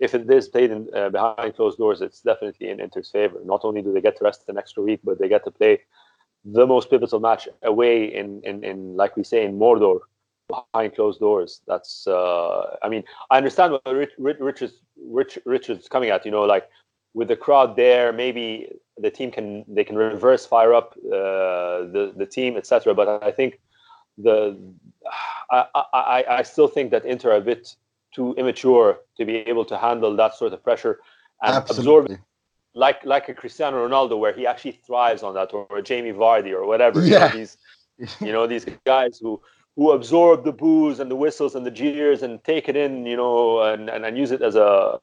if 0.00 0.14
it 0.14 0.30
is 0.30 0.48
played 0.48 0.70
in, 0.70 0.84
behind 1.10 1.56
closed 1.56 1.78
doors, 1.78 2.00
it's 2.00 2.20
definitely 2.20 2.68
in 2.68 2.78
Inter's 2.78 3.10
favor. 3.10 3.38
Not 3.44 3.64
only 3.64 3.82
do 3.82 3.92
they 3.92 4.00
get 4.00 4.16
to 4.18 4.24
rest 4.24 4.44
an 4.48 4.58
extra 4.58 4.82
week, 4.82 5.00
but 5.02 5.18
they 5.18 5.28
get 5.28 5.44
to 5.44 5.50
play 5.50 5.80
the 6.44 6.66
most 6.66 6.88
pivotal 6.88 7.20
match 7.20 7.48
away 7.62 8.04
in 8.04 8.40
in, 8.44 8.62
in 8.62 8.96
like 8.96 9.16
we 9.16 9.24
say 9.24 9.44
in 9.44 9.58
Mordor 9.58 10.00
behind 10.48 10.94
closed 10.94 11.20
doors. 11.20 11.60
That's 11.66 12.06
uh, 12.06 12.76
I 12.82 12.88
mean 12.88 13.04
I 13.30 13.36
understand 13.36 13.72
what 13.72 13.86
Rich, 13.86 14.12
Rich, 14.18 14.62
is, 14.62 14.72
Rich, 14.96 15.38
Richard's 15.44 15.88
coming 15.88 16.10
at. 16.10 16.24
You 16.24 16.30
know, 16.30 16.44
like 16.44 16.68
with 17.14 17.28
the 17.28 17.36
crowd 17.36 17.76
there, 17.76 18.12
maybe 18.12 18.70
the 18.96 19.10
team 19.10 19.30
can 19.30 19.64
they 19.68 19.84
can 19.84 19.96
reverse 19.96 20.46
fire 20.46 20.74
up 20.74 20.94
uh, 21.06 21.86
the 21.94 22.12
the 22.16 22.26
team, 22.26 22.56
etc. 22.56 22.94
But 22.94 23.22
I 23.22 23.30
think 23.30 23.60
the 24.16 24.58
I, 25.50 25.66
I 25.92 26.24
I 26.28 26.42
still 26.42 26.68
think 26.68 26.90
that 26.90 27.04
Inter 27.04 27.32
are 27.32 27.36
a 27.36 27.40
bit 27.40 27.76
too 28.14 28.34
immature 28.38 29.00
to 29.16 29.24
be 29.24 29.36
able 29.36 29.64
to 29.66 29.76
handle 29.76 30.16
that 30.16 30.34
sort 30.34 30.52
of 30.52 30.62
pressure 30.62 30.98
and 31.42 31.54
Absolutely. 31.54 32.14
absorb 32.14 32.20
like 32.74 33.04
like 33.04 33.28
a 33.28 33.34
Cristiano 33.34 33.86
Ronaldo 33.86 34.18
where 34.18 34.32
he 34.32 34.46
actually 34.46 34.72
thrives 34.72 35.22
on 35.22 35.34
that 35.34 35.52
or 35.52 35.66
a 35.76 35.82
Jamie 35.82 36.12
Vardy 36.12 36.52
or 36.52 36.66
whatever. 36.66 37.04
Yeah. 37.04 37.08
You 37.08 37.18
know, 37.18 37.36
these 37.38 37.56
you 38.20 38.32
know 38.32 38.46
these 38.46 38.66
guys 38.84 39.18
who 39.18 39.40
who 39.78 39.92
absorb 39.92 40.44
the 40.44 40.50
boos 40.50 40.98
and 40.98 41.08
the 41.08 41.14
whistles 41.14 41.54
and 41.54 41.64
the 41.64 41.70
jeers 41.70 42.24
and 42.24 42.42
take 42.42 42.68
it 42.68 42.74
in, 42.74 43.06
you 43.06 43.16
know, 43.16 43.62
and, 43.62 43.88
and, 43.88 44.04
and 44.04 44.18
use 44.18 44.32
it 44.32 44.42
as 44.42 44.56
a 44.56 44.98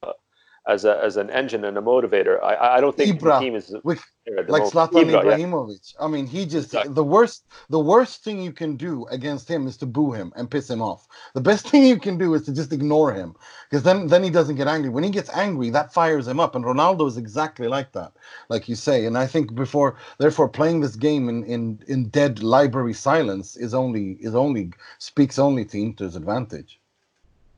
as 0.67 0.84
a 0.84 0.99
as 1.04 1.15
an 1.17 1.30
engine 1.30 1.63
and 1.63 1.78
a 1.78 1.82
motivator. 1.82 2.41
I 2.43 2.78
I 2.78 2.82
don't 2.82 2.95
think 2.97 3.19
Ibra, 3.19 3.39
the 3.39 3.39
team 3.39 3.56
is 3.56 3.71
like 3.86 4.63
Zlatan 4.63 5.12
Ibrahimovic. 5.12 5.93
Yeah. 5.93 6.06
I 6.06 6.08
mean, 6.08 6.25
he 6.25 6.45
just 6.45 6.67
exactly. 6.67 6.93
the 6.93 7.04
worst 7.04 7.45
the 7.69 7.80
worst 7.80 8.23
thing 8.23 8.41
you 8.41 8.51
can 8.51 8.75
do 8.75 9.06
against 9.08 9.47
him 9.47 9.67
is 9.67 9.78
to 9.78 9.86
boo 9.86 10.12
him 10.12 10.34
and 10.36 10.49
piss 10.49 10.69
him 10.69 10.82
off. 10.82 11.08
The 11.36 11.41
best 11.41 11.67
thing 11.69 11.84
you 11.86 11.99
can 11.99 12.17
do 12.17 12.34
is 12.34 12.43
to 12.43 12.54
just 12.54 12.73
ignore 12.73 13.13
him 13.13 13.36
because 13.69 13.84
then 13.84 14.08
then 14.08 14.23
he 14.23 14.30
doesn't 14.32 14.56
get 14.56 14.67
angry. 14.67 14.89
When 14.89 15.04
he 15.04 15.12
gets 15.12 15.30
angry, 15.30 15.69
that 15.69 15.93
fires 15.93 16.28
him 16.28 16.39
up. 16.39 16.56
And 16.56 16.65
Ronaldo 16.65 17.08
is 17.08 17.17
exactly 17.17 17.67
like 17.67 17.91
that, 17.91 18.13
like 18.49 18.67
you 18.67 18.75
say. 18.75 19.06
And 19.06 19.17
I 19.17 19.28
think 19.28 19.54
before 19.54 19.97
therefore 20.17 20.49
playing 20.49 20.82
this 20.82 20.95
game 20.95 21.30
in 21.30 21.43
in 21.43 21.80
in 21.88 22.10
dead 22.10 22.41
library 22.41 22.93
silence 22.93 23.56
is 23.56 23.73
only 23.75 24.17
is 24.19 24.34
only 24.34 24.71
speaks 24.97 25.38
only 25.38 25.65
to 25.65 25.80
Inter's 25.80 26.15
advantage. 26.15 26.80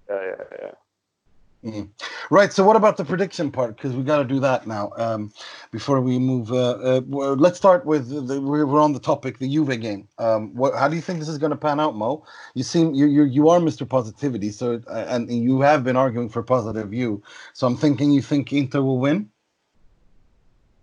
Yeah, 0.10 0.24
yeah, 0.24 0.44
yeah. 0.62 0.72
Mm. 1.64 1.90
Right. 2.30 2.54
So, 2.54 2.64
what 2.64 2.76
about 2.76 2.98
the 2.98 3.04
prediction 3.04 3.52
part? 3.52 3.76
Because 3.76 3.96
we 3.96 4.04
got 4.04 4.20
to 4.20 4.24
do 4.24 4.40
that 4.42 4.68
now 4.68 4.92
um, 4.96 5.32
before 5.72 6.02
we 6.02 6.20
move. 6.20 6.52
Uh, 6.52 7.02
uh, 7.02 7.02
let's 7.34 7.58
start 7.58 7.84
with 7.84 8.10
the, 8.10 8.40
we're 8.40 8.80
on 8.80 8.94
the 8.94 9.00
topic, 9.00 9.40
the 9.40 9.52
Juve 9.52 9.82
game. 9.82 10.08
Um, 10.20 10.54
what, 10.54 10.76
how 10.76 10.88
do 10.88 10.96
you 10.96 11.02
think 11.02 11.20
this 11.20 11.28
is 11.28 11.40
going 11.40 11.50
to 11.50 11.58
pan 11.58 11.80
out, 11.80 11.96
Mo? 11.96 12.24
You 12.54 12.62
seem 12.64 12.94
you 12.94 13.08
you 13.08 13.24
you 13.24 13.50
are 13.50 13.60
Mr. 13.60 13.90
Positivity, 13.90 14.52
so 14.52 14.82
uh, 14.88 15.06
and 15.08 15.32
you 15.32 15.62
have 15.62 15.84
been 15.84 15.98
arguing 15.98 16.30
for 16.30 16.44
positive 16.44 16.90
view. 16.90 17.24
So, 17.54 17.66
I'm 17.66 17.76
thinking 17.76 18.12
you 18.12 18.22
think 18.22 18.54
Inter 18.54 18.84
will 18.84 19.00
win. 19.00 19.30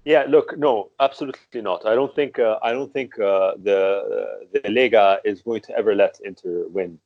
Yeah. 0.05 0.25
Look, 0.29 0.59
no, 0.59 0.91
absolutely 0.99 1.63
not. 1.63 1.87
I 1.87 1.95
don't 1.95 2.15
think 2.17 2.41
uh, 2.41 2.59
I 2.63 2.73
don't 2.73 2.93
think 2.93 3.17
uh, 3.21 3.53
the 3.63 4.41
the 4.53 4.61
Lega 4.61 5.19
is 5.25 5.41
going 5.41 5.61
to 5.63 5.79
ever 5.79 5.95
let 5.95 6.19
Inter 6.25 6.67
win. 6.69 6.99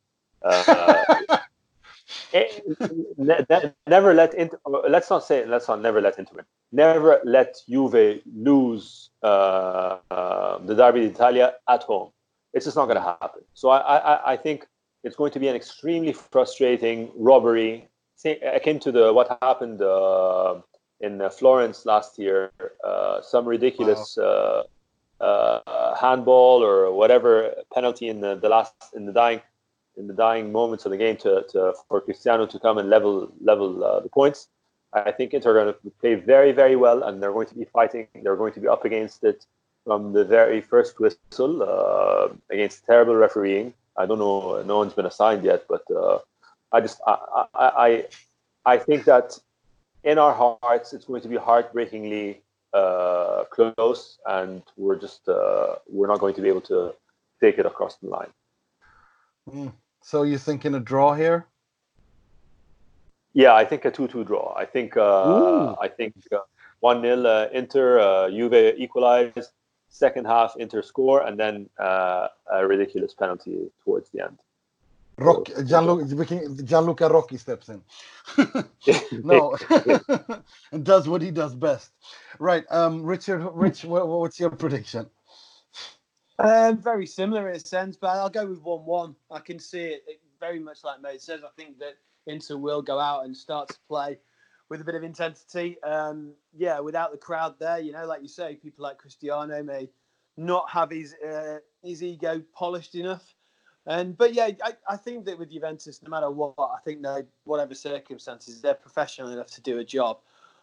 Uh, 2.34 2.42
never 3.86 4.14
let 4.14 4.34
into. 4.34 4.58
Let's 4.66 5.10
not 5.10 5.24
say. 5.24 5.44
Let's 5.44 5.68
not 5.68 5.80
never 5.80 6.00
let 6.00 6.18
into 6.18 6.36
it. 6.36 6.46
Never 6.72 7.20
let 7.24 7.56
Juve 7.68 8.20
lose 8.34 9.10
uh, 9.22 9.98
uh, 10.10 10.58
the 10.58 10.74
Derby 10.74 11.08
d'Italia 11.08 11.54
at 11.68 11.82
home. 11.82 12.10
It's 12.54 12.64
just 12.64 12.76
not 12.76 12.86
going 12.86 12.96
to 12.96 13.02
happen. 13.02 13.42
So 13.54 13.68
I, 13.70 13.78
I, 13.78 14.32
I 14.32 14.36
think 14.36 14.66
it's 15.04 15.16
going 15.16 15.32
to 15.32 15.40
be 15.40 15.48
an 15.48 15.56
extremely 15.56 16.12
frustrating 16.12 17.10
robbery, 17.16 17.88
akin 18.24 18.78
to 18.80 18.92
the 18.92 19.12
what 19.12 19.38
happened 19.42 19.82
uh, 19.82 20.60
in 21.00 21.20
uh, 21.20 21.28
Florence 21.28 21.86
last 21.86 22.18
year. 22.18 22.52
Uh, 22.84 23.20
some 23.22 23.46
ridiculous. 23.46 24.16
Wow. 24.16 24.64
Uh, 25.20 25.94
handball 25.96 26.62
or 26.62 26.92
whatever 26.92 27.52
penalty 27.74 28.08
in 28.08 28.20
the, 28.20 28.36
the 28.36 28.48
last 28.48 28.72
in 28.94 29.04
the 29.04 29.12
dying 29.12 29.40
in 29.98 30.06
the 30.06 30.14
dying 30.14 30.52
moments 30.52 30.84
of 30.86 30.92
the 30.92 30.96
game 30.96 31.16
to, 31.18 31.44
to 31.50 31.74
for 31.88 32.00
Cristiano 32.00 32.46
to 32.46 32.58
come 32.58 32.78
and 32.78 32.88
level 32.88 33.32
level 33.40 33.84
uh, 33.84 34.00
the 34.00 34.08
points. 34.08 34.48
I 34.92 35.12
think 35.12 35.34
Inter 35.34 35.50
are 35.50 35.62
going 35.62 35.74
to 35.74 35.90
play 36.00 36.14
very 36.14 36.52
very 36.52 36.76
well, 36.76 37.02
and 37.02 37.22
they're 37.22 37.32
going 37.32 37.48
to 37.48 37.54
be 37.54 37.64
fighting. 37.64 38.06
They're 38.22 38.36
going 38.36 38.54
to 38.54 38.60
be 38.60 38.68
up 38.68 38.84
against 38.84 39.24
it 39.24 39.44
from 39.84 40.12
the 40.12 40.24
very 40.24 40.60
first 40.60 40.98
whistle 41.00 41.62
uh, 41.62 42.28
against 42.50 42.86
terrible 42.86 43.16
refereeing. 43.16 43.74
I 43.96 44.06
don't 44.06 44.18
know. 44.18 44.62
No 44.62 44.78
one's 44.78 44.94
been 44.94 45.06
assigned 45.06 45.44
yet, 45.44 45.64
but 45.68 45.82
uh, 45.90 46.18
I 46.72 46.80
just 46.80 47.00
I, 47.06 47.46
I 47.54 48.06
I 48.64 48.78
think 48.78 49.04
that 49.04 49.38
in 50.04 50.18
our 50.18 50.34
hearts 50.34 50.92
it's 50.92 51.06
going 51.06 51.22
to 51.22 51.28
be 51.28 51.36
heartbreakingly 51.36 52.40
uh, 52.72 53.44
close, 53.50 54.18
and 54.26 54.62
we're 54.76 54.98
just 54.98 55.28
uh, 55.28 55.76
we're 55.88 56.06
not 56.06 56.20
going 56.20 56.34
to 56.34 56.42
be 56.42 56.48
able 56.48 56.60
to 56.62 56.94
take 57.40 57.58
it 57.58 57.66
across 57.66 57.96
the 57.96 58.08
line. 58.08 58.32
Mm. 59.50 59.72
So 60.08 60.22
you're 60.22 60.38
thinking 60.38 60.74
a 60.74 60.80
draw 60.80 61.12
here? 61.12 61.46
Yeah, 63.34 63.52
I 63.52 63.66
think 63.66 63.84
a 63.84 63.90
two-two 63.90 64.24
draw. 64.24 64.54
I 64.56 64.64
think 64.64 64.96
uh, 64.96 65.74
I 65.82 65.88
think 65.88 66.14
uh, 66.32 66.38
one 66.80 67.02
0 67.02 67.26
uh, 67.26 67.48
Inter, 67.52 67.98
uh, 67.98 68.30
Juve 68.30 68.74
equalized. 68.78 69.50
Second 69.90 70.26
half, 70.26 70.56
Inter 70.56 70.80
score, 70.80 71.26
and 71.26 71.38
then 71.38 71.68
uh, 71.78 72.28
a 72.50 72.66
ridiculous 72.66 73.12
penalty 73.12 73.70
towards 73.84 74.08
the 74.08 74.24
end. 74.24 74.38
Rock, 75.18 75.50
Gianluca, 75.66 76.62
Gianluca 76.64 77.10
Rocchi 77.10 77.38
steps 77.38 77.68
in. 77.68 77.82
no, 79.24 79.58
and 80.72 80.84
does 80.84 81.06
what 81.06 81.20
he 81.20 81.30
does 81.30 81.54
best. 81.54 81.90
Right, 82.38 82.64
um, 82.70 83.02
Richard. 83.02 83.46
Rich, 83.52 83.84
what's 83.84 84.40
your 84.40 84.50
prediction? 84.50 85.10
Um, 86.38 86.78
very 86.78 87.06
similar 87.06 87.48
in 87.48 87.56
a 87.56 87.60
sense, 87.60 87.96
but 87.96 88.08
I'll 88.08 88.30
go 88.30 88.46
with 88.46 88.62
one-one. 88.62 89.16
I 89.30 89.40
can 89.40 89.58
see 89.58 89.80
it, 89.80 90.04
it 90.06 90.20
very 90.38 90.60
much 90.60 90.84
like 90.84 91.02
Mo 91.02 91.16
says. 91.18 91.40
I 91.44 91.50
think 91.56 91.78
that 91.80 91.96
Inter 92.26 92.56
will 92.56 92.82
go 92.82 92.98
out 92.98 93.24
and 93.24 93.36
start 93.36 93.68
to 93.70 93.76
play 93.88 94.18
with 94.68 94.80
a 94.80 94.84
bit 94.84 94.94
of 94.94 95.02
intensity. 95.02 95.82
Um, 95.82 96.32
yeah, 96.56 96.78
without 96.80 97.10
the 97.10 97.18
crowd 97.18 97.58
there, 97.58 97.78
you 97.78 97.92
know, 97.92 98.06
like 98.06 98.22
you 98.22 98.28
say, 98.28 98.54
people 98.54 98.84
like 98.84 98.98
Cristiano 98.98 99.62
may 99.62 99.88
not 100.36 100.70
have 100.70 100.90
his 100.90 101.14
uh, 101.14 101.58
his 101.82 102.02
ego 102.02 102.42
polished 102.54 102.94
enough. 102.94 103.34
And 103.86 104.16
but 104.16 104.34
yeah, 104.34 104.50
I, 104.62 104.74
I 104.88 104.96
think 104.96 105.24
that 105.24 105.38
with 105.38 105.50
Juventus, 105.50 106.02
no 106.02 106.10
matter 106.10 106.30
what, 106.30 106.54
I 106.58 106.78
think 106.84 107.02
they 107.02 107.22
whatever 107.44 107.74
circumstances, 107.74 108.60
they're 108.60 108.74
professional 108.74 109.30
enough 109.30 109.48
to 109.52 109.60
do 109.60 109.78
a 109.78 109.84
job. 109.84 110.18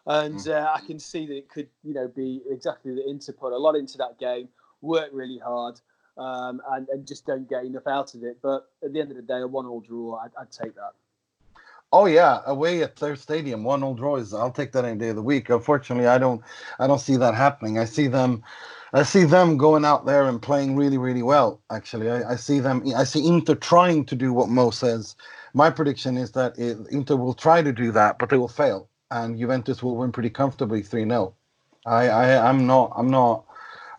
And 0.05 0.37
mm. 0.37 0.53
uh, 0.53 0.71
I 0.71 0.85
can 0.85 0.99
see 0.99 1.25
that 1.25 1.35
it 1.35 1.49
could, 1.49 1.67
you 1.83 1.95
know, 1.95 2.07
be 2.07 2.43
exactly 2.47 2.93
the 2.93 3.09
Inter 3.09 3.33
put 3.33 3.53
a 3.53 3.57
lot 3.57 3.75
into 3.75 3.97
that 3.97 4.19
game, 4.19 4.47
work 4.85 5.09
really 5.11 5.39
hard, 5.39 5.79
um, 6.17 6.61
and, 6.71 6.87
and 6.89 7.07
just 7.07 7.25
don't 7.25 7.49
get 7.49 7.65
enough 7.65 7.87
out 7.87 8.13
of 8.15 8.23
it. 8.23 8.37
But 8.41 8.69
at 8.83 8.93
the 8.93 9.01
end 9.01 9.11
of 9.11 9.17
the 9.17 9.23
day, 9.23 9.41
a 9.41 9.47
one-all 9.47 9.81
draw, 9.81 10.17
I'd, 10.17 10.31
I'd 10.39 10.51
take 10.51 10.75
that. 10.75 10.93
Oh 11.91 12.07
yeah, 12.07 12.41
away 12.45 12.83
at 12.83 12.97
their 12.97 13.15
stadium, 13.15 13.63
one 13.63 13.83
old 13.83 13.97
draw 13.97 14.17
is. 14.17 14.33
I'll 14.33 14.51
take 14.51 14.71
that 14.73 14.83
any 14.85 14.97
day 14.97 15.09
of 15.09 15.15
the 15.15 15.21
week. 15.21 15.49
Unfortunately, 15.49 16.07
I 16.07 16.17
don't. 16.17 16.41
I 16.79 16.87
don't 16.87 16.99
see 16.99 17.15
that 17.15 17.35
happening. 17.35 17.79
I 17.79 17.85
see 17.85 18.07
them. 18.07 18.43
I 18.91 19.03
see 19.03 19.23
them 19.23 19.57
going 19.57 19.85
out 19.85 20.05
there 20.05 20.23
and 20.27 20.41
playing 20.41 20.75
really, 20.75 20.97
really 20.97 21.23
well. 21.23 21.61
Actually, 21.69 22.09
I, 22.09 22.31
I 22.31 22.35
see 22.35 22.59
them. 22.59 22.83
I 22.95 23.03
see 23.03 23.25
Inter 23.25 23.55
trying 23.55 24.05
to 24.07 24.15
do 24.15 24.33
what 24.33 24.49
Mo 24.49 24.71
says. 24.71 25.15
My 25.53 25.69
prediction 25.69 26.17
is 26.17 26.31
that 26.31 26.57
it, 26.59 26.77
Inter 26.91 27.15
will 27.15 27.33
try 27.33 27.61
to 27.61 27.71
do 27.71 27.91
that, 27.93 28.19
but 28.19 28.29
they 28.29 28.37
will 28.37 28.49
fail, 28.49 28.89
and 29.11 29.39
Juventus 29.39 29.81
will 29.81 29.95
win 29.95 30.11
pretty 30.11 30.29
comfortably 30.29 30.81
three 30.81 31.05
0 31.05 31.33
I, 31.85 32.09
I, 32.09 32.49
I'm 32.49 32.67
not. 32.67 32.91
I'm 32.97 33.09
not. 33.09 33.45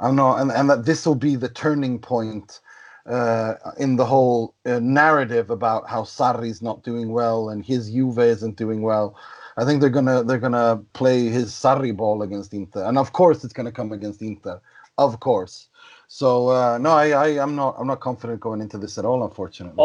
I'm 0.00 0.16
not. 0.16 0.40
And, 0.40 0.50
and 0.50 0.68
that 0.70 0.84
this 0.84 1.06
will 1.06 1.14
be 1.14 1.36
the 1.36 1.48
turning 1.48 1.98
point 1.98 2.60
uh, 3.06 3.54
in 3.78 3.96
the 3.96 4.04
whole 4.04 4.54
uh, 4.64 4.78
narrative 4.80 5.50
about 5.50 5.88
how 5.88 6.02
Sarri's 6.02 6.60
not 6.62 6.82
doing 6.82 7.12
well 7.12 7.50
and 7.50 7.64
his 7.64 7.90
Juve 7.90 8.18
isn't 8.18 8.56
doing 8.56 8.82
well. 8.82 9.16
I 9.56 9.64
think 9.64 9.80
they're 9.80 9.90
gonna 9.90 10.22
they're 10.22 10.38
gonna 10.38 10.82
play 10.92 11.28
his 11.28 11.52
Sarri 11.52 11.96
ball 11.96 12.22
against 12.22 12.52
Inter, 12.52 12.84
and 12.84 12.98
of 12.98 13.12
course 13.12 13.42
it's 13.42 13.54
gonna 13.54 13.72
come 13.72 13.90
against 13.92 14.20
Inter, 14.20 14.60
of 14.98 15.18
course. 15.20 15.68
So 16.08 16.48
uh, 16.48 16.78
no, 16.78 16.90
I, 16.90 17.08
I 17.10 17.28
am 17.42 17.56
not 17.56 17.74
I'm 17.78 17.86
not 17.86 18.00
confident 18.00 18.40
going 18.40 18.60
into 18.60 18.76
this 18.76 18.98
at 18.98 19.06
all, 19.06 19.24
unfortunately. 19.24 19.82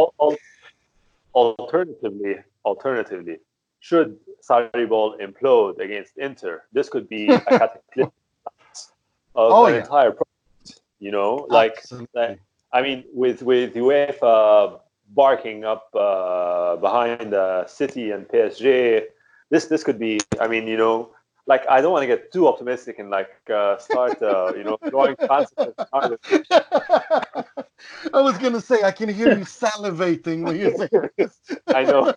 Alternatively, 1.33 2.35
alternatively, 2.65 3.37
should 3.79 4.17
Sarri 4.43 4.89
ball 4.89 5.17
implode 5.19 5.79
against 5.79 6.17
Inter, 6.17 6.63
this 6.73 6.89
could 6.89 7.07
be 7.07 7.29
a 7.29 7.39
cataclysm 7.45 8.11
of 9.35 9.51
oh, 9.51 9.65
the 9.65 9.73
yeah. 9.73 9.81
entire 9.81 10.11
project. 10.11 10.81
You 10.99 11.11
know, 11.11 11.47
like, 11.49 11.83
like 12.13 12.39
I 12.71 12.81
mean, 12.81 13.03
with 13.11 13.41
with 13.41 13.73
UEFA 13.73 14.79
barking 15.09 15.65
up 15.65 15.89
uh, 15.95 16.75
behind 16.77 17.33
uh, 17.33 17.65
City 17.65 18.11
and 18.11 18.27
PSG, 18.27 19.05
this 19.49 19.65
this 19.65 19.83
could 19.83 19.97
be. 19.97 20.19
I 20.39 20.47
mean, 20.47 20.67
you 20.67 20.77
know, 20.77 21.09
like 21.47 21.67
I 21.67 21.81
don't 21.81 21.91
want 21.91 22.03
to 22.03 22.07
get 22.07 22.31
too 22.31 22.47
optimistic 22.47 22.99
and 22.99 23.09
like 23.09 23.31
uh, 23.49 23.77
start, 23.77 24.21
uh, 24.21 24.53
you 24.55 24.63
know, 24.63 24.77
drawing. 24.89 25.15
I 25.29 25.41
was 28.13 28.37
gonna 28.37 28.61
say 28.61 28.83
I 28.83 28.91
can 28.91 29.09
hear 29.09 29.37
you 29.37 29.45
salivating 29.45 30.43
when 30.43 30.59
you 30.59 30.77
say 30.77 30.87
this. 31.17 31.39
I 31.67 31.83
know. 31.83 32.13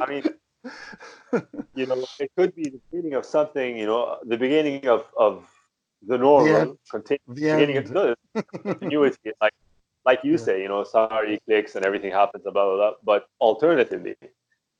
I 0.00 0.06
mean, 0.06 0.24
you 1.74 1.86
know, 1.86 2.04
it 2.18 2.30
could 2.36 2.54
be 2.54 2.64
the 2.64 2.80
beginning 2.90 3.14
of 3.14 3.24
something. 3.24 3.76
You 3.76 3.86
know, 3.86 4.18
the 4.24 4.36
beginning 4.36 4.86
of 4.88 5.04
of 5.18 5.46
the 6.06 6.18
normal, 6.18 6.78
continue, 6.90 7.20
beginning 7.28 7.76
of 7.78 7.88
the 7.88 8.16
continuity, 8.62 9.32
like 9.40 9.54
like 10.04 10.20
you 10.22 10.32
yeah. 10.32 10.36
say, 10.36 10.62
you 10.62 10.68
know, 10.68 10.84
Sarri 10.84 11.38
clicks 11.46 11.76
and 11.76 11.84
everything 11.84 12.12
happens, 12.12 12.44
blah 12.44 12.52
blah 12.52 12.76
blah. 12.76 12.92
But 13.02 13.26
alternatively, 13.40 14.16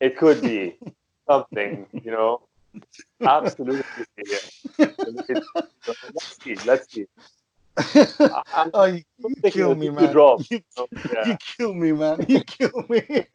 it 0.01 0.17
could 0.17 0.41
be 0.41 0.77
something, 1.29 1.87
you 1.93 2.11
know, 2.11 2.43
absolutely. 3.23 3.85
Yeah. 4.27 4.89
let's 6.15 6.43
see, 6.43 6.55
let's 6.67 6.93
see. 6.93 7.07
I, 7.77 8.71
oh, 8.73 8.85
you, 8.85 9.03
you 9.19 9.51
kill 9.51 9.75
me, 9.75 9.91
man. 9.91 10.15
You, 10.15 10.61
yeah. 11.15 11.27
you, 11.27 11.37
kill 11.57 11.75
me, 11.75 11.93
man. 11.93 12.25
You 12.29 12.41
kill 12.45 12.85
me. 12.89 13.27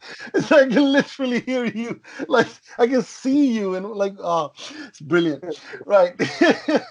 it's 0.34 0.50
like 0.50 0.66
I 0.66 0.68
can 0.74 0.92
literally 0.92 1.40
hear 1.40 1.64
you. 1.64 2.00
Like 2.28 2.48
I 2.78 2.86
can 2.86 3.02
see 3.02 3.52
you, 3.52 3.74
and 3.74 3.86
like, 3.86 4.14
oh, 4.20 4.52
it's 4.86 5.00
brilliant. 5.00 5.44
Right. 5.84 6.16
that, 6.18 6.82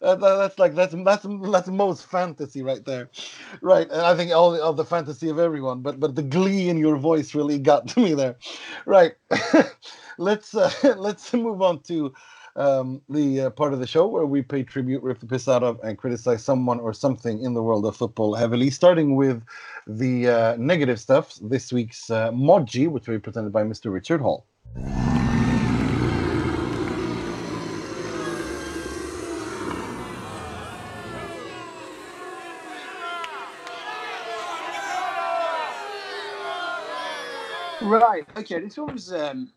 that's 0.00 0.58
like 0.58 0.74
that's 0.74 0.94
that's 1.04 1.26
that's 1.50 1.68
most 1.68 2.06
fantasy 2.06 2.62
right 2.62 2.84
there, 2.84 3.10
right? 3.62 3.88
And 3.90 4.00
I 4.02 4.14
think 4.16 4.32
all 4.32 4.54
of 4.54 4.76
the 4.76 4.84
fantasy 4.84 5.28
of 5.28 5.38
everyone, 5.38 5.80
but 5.82 6.00
but 6.00 6.14
the 6.14 6.22
glee 6.22 6.68
in 6.68 6.78
your 6.78 6.96
voice 6.96 7.34
really 7.34 7.58
got 7.58 7.88
to 7.88 8.00
me 8.00 8.14
there, 8.14 8.36
right? 8.86 9.12
let's 10.18 10.54
uh, 10.54 10.70
let's 10.98 11.32
move 11.32 11.62
on 11.62 11.80
to 11.82 12.12
um, 12.60 13.00
the 13.08 13.40
uh, 13.40 13.50
part 13.50 13.72
of 13.72 13.80
the 13.80 13.86
show 13.86 14.06
where 14.06 14.26
we 14.26 14.42
pay 14.42 14.62
tribute, 14.62 15.02
rip 15.02 15.18
the 15.18 15.26
piss 15.26 15.48
out 15.48 15.62
of, 15.62 15.80
and 15.82 15.96
criticize 15.96 16.44
someone 16.44 16.78
or 16.78 16.92
something 16.92 17.42
in 17.42 17.54
the 17.54 17.62
world 17.62 17.86
of 17.86 17.96
football 17.96 18.34
heavily, 18.34 18.68
starting 18.68 19.16
with 19.16 19.42
the 19.86 20.28
uh, 20.28 20.56
negative 20.56 21.00
stuff. 21.00 21.38
This 21.40 21.72
week's 21.72 22.10
uh, 22.10 22.30
Moggi, 22.32 22.86
which 22.86 23.08
will 23.08 23.16
be 23.16 23.20
presented 23.20 23.52
by 23.52 23.62
Mr. 23.62 23.90
Richard 23.90 24.20
Hall. 24.20 24.46
Right. 37.82 38.26
Okay. 38.36 38.60
This 38.60 38.76
one 38.76 38.92
was 38.92 39.12
um, 39.12 39.50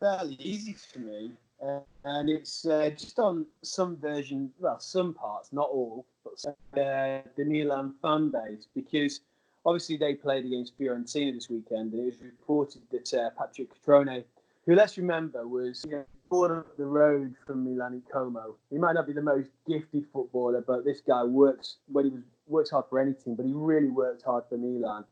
fairly 0.00 0.34
easy 0.40 0.72
for 0.72 0.98
me. 0.98 1.32
Uh, 1.64 1.80
and 2.04 2.30
it's 2.30 2.66
uh, 2.66 2.88
just 2.90 3.18
on 3.18 3.44
some 3.62 3.96
version, 3.96 4.50
well, 4.60 4.78
some 4.78 5.12
parts, 5.12 5.52
not 5.52 5.68
all, 5.68 6.06
but 6.22 6.44
uh, 6.80 7.20
the 7.36 7.44
Milan 7.44 7.94
fan 8.00 8.30
base, 8.30 8.68
because 8.74 9.20
obviously 9.66 9.96
they 9.96 10.14
played 10.14 10.44
against 10.44 10.78
Fiorentina 10.78 11.34
this 11.34 11.50
weekend, 11.50 11.92
and 11.92 12.02
it 12.02 12.04
was 12.04 12.20
reported 12.20 12.82
that 12.92 13.12
uh, 13.12 13.30
Patrick 13.36 13.68
Cutrone, 13.74 14.24
who 14.66 14.74
let's 14.74 14.96
remember 14.96 15.48
was 15.48 15.84
you 15.88 15.96
know, 15.96 16.04
born 16.30 16.52
up 16.52 16.76
the 16.76 16.86
road 16.86 17.34
from 17.44 17.64
Milan 17.64 18.02
Como. 18.12 18.54
He 18.70 18.78
might 18.78 18.92
not 18.92 19.06
be 19.06 19.12
the 19.12 19.22
most 19.22 19.50
gifted 19.66 20.06
footballer, 20.12 20.62
but 20.64 20.84
this 20.84 21.00
guy 21.00 21.24
works 21.24 21.76
when 21.90 22.04
he 22.04 22.10
was 22.12 22.22
works 22.48 22.70
hard 22.70 22.86
for 22.88 22.98
any 22.98 23.12
team, 23.12 23.34
but 23.34 23.46
he 23.46 23.52
really 23.54 23.88
worked 23.88 24.22
hard 24.22 24.44
for 24.48 24.56
Milan. 24.56 25.04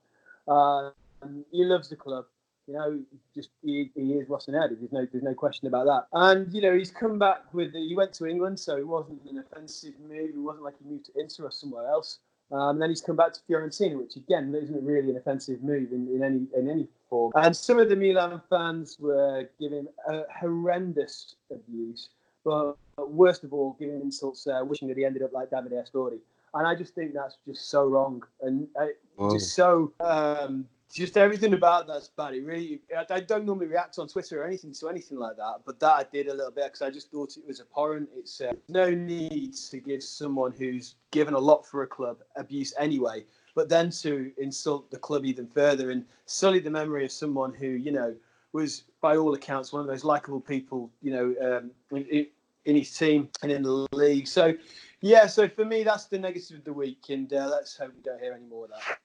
Uh, 0.49 0.91
he 1.51 1.65
loves 1.65 1.89
the 1.89 1.97
club 1.97 2.25
you 2.67 2.75
know, 2.75 3.01
just 3.35 3.51
he, 3.63 3.91
he 3.95 4.15
is 4.15 4.29
Rossoneri. 4.29 4.79
There's 4.79 4.93
no 4.93 5.07
there's 5.11 5.25
no 5.25 5.35
question 5.35 5.69
about 5.69 5.87
that. 5.87 6.07
And 6.13 6.53
you 6.53 6.61
know, 6.61 6.77
he's 6.77 6.91
come 6.91 7.19
back 7.19 7.53
with 7.53 7.73
he 7.73 7.95
went 7.95 8.13
to 8.15 8.27
England, 8.27 8.59
so 8.59 8.77
it 8.77 8.87
wasn't 8.87 9.23
an 9.31 9.39
offensive 9.39 9.95
move. 10.01 10.31
It 10.31 10.39
wasn't 10.39 10.65
like 10.65 10.75
he 10.83 10.89
moved 10.89 11.07
to 11.07 11.13
Inter 11.21 11.45
or 11.45 11.51
somewhere 11.51 11.87
else. 11.87 12.19
Um, 12.53 12.71
and 12.71 12.83
then 12.83 12.91
he's 12.91 13.01
come 13.01 13.17
back 13.17 13.33
to 13.33 13.41
Fiorentina, 13.49 13.99
which 13.99 14.17
again 14.17 14.55
isn't 14.55 14.85
really 14.85 15.11
an 15.11 15.17
offensive 15.17 15.63
move 15.63 15.93
in, 15.93 16.09
in 16.15 16.23
any 16.23 16.47
in 16.57 16.71
any 16.71 16.89
form. 17.11 17.33
And 17.35 17.57
some 17.57 17.79
of 17.79 17.89
the 17.89 17.97
Milan 17.97 18.41
fans 18.49 18.99
were 19.01 19.49
giving 19.61 19.87
a 20.09 20.23
horrendous 20.41 21.35
abuse, 21.51 22.11
but 22.45 22.77
worst 22.99 23.45
of 23.45 23.53
all, 23.53 23.77
giving 23.79 24.01
insults, 24.01 24.47
uh, 24.47 24.61
wishing 24.65 24.89
that 24.89 24.97
he 24.97 25.05
ended 25.05 25.23
up 25.23 25.33
like 25.33 25.51
Davide 25.51 25.73
Astori. 25.73 26.19
And 26.55 26.67
I 26.67 26.75
just 26.75 26.95
think 26.95 27.13
that's 27.13 27.37
just 27.47 27.69
so 27.69 27.85
wrong 27.87 28.23
and 28.41 28.67
uh, 28.81 28.87
just 29.31 29.55
so 29.55 29.93
um, 30.01 30.67
just 30.93 31.17
everything 31.17 31.53
about 31.55 31.87
that's 31.87 32.09
bad. 32.09 32.35
It 32.35 32.45
really, 32.45 32.81
I, 33.11 33.21
don't 33.21 33.45
normally 33.45 33.67
react 33.67 33.99
on 33.99 34.09
Twitter 34.09 34.43
or 34.43 34.47
anything 34.47 34.73
to 34.75 34.89
anything 34.89 35.19
like 35.19 35.37
that, 35.37 35.61
but 35.65 35.81
that 35.81 35.93
I 35.93 36.05
did 36.13 36.29
a 36.29 36.35
little 36.35 36.51
bit 36.51 36.65
because 36.65 36.83
I 36.83 36.91
just 36.91 37.11
thought 37.11 37.37
it 37.37 37.47
was 37.47 37.61
abhorrent. 37.61 38.09
It's 38.15 38.41
uh, 38.41 38.53
no 38.69 38.91
need 38.91 39.55
to 39.55 39.79
give 39.79 40.03
someone 40.03 40.53
who's 40.53 40.95
given 41.11 41.35
a 41.35 41.39
lot 41.39 41.67
for 41.67 41.83
a 41.83 41.87
club 41.87 42.19
abuse 42.37 42.73
anyway, 42.79 43.25
but 43.55 43.69
then 43.69 43.91
to 43.91 44.33
insult 44.39 44.91
the 44.91 44.99
club 44.99 45.25
even 45.25 45.47
further 45.47 45.91
and 45.91 46.05
sully 46.27 46.61
the 46.61 46.71
memory 46.71 47.05
of 47.05 47.13
someone 47.13 47.53
who 47.53 47.67
you 47.67 47.91
know 47.91 48.15
was 48.53 48.85
by 49.01 49.17
all 49.17 49.35
accounts 49.35 49.73
one 49.73 49.83
of 49.83 49.87
those 49.87 50.05
likable 50.05 50.41
people 50.41 50.91
you 51.03 51.11
know 51.11 51.59
um, 51.59 51.71
in, 51.91 52.27
in, 52.65 52.77
his 52.77 52.97
team 52.97 53.29
and 53.43 53.51
in 53.53 53.63
the 53.63 53.87
league. 53.93 54.27
So 54.27 54.55
yeah, 55.01 55.27
so 55.27 55.49
for 55.49 55.65
me 55.65 55.83
that's 55.83 56.07
the 56.07 56.19
negative 56.19 56.59
of 56.59 56.65
the 56.65 56.73
week, 56.73 57.07
and 57.09 57.33
uh, 57.33 57.49
let's 57.51 57.77
hope 57.77 57.93
we 57.95 58.03
don't 58.03 58.21
hear 58.21 58.33
any 58.33 58.47
more 58.47 58.65
of 58.65 58.71
that. 58.71 58.99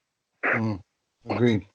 Mm, 0.44 0.82
agreed. 1.30 1.66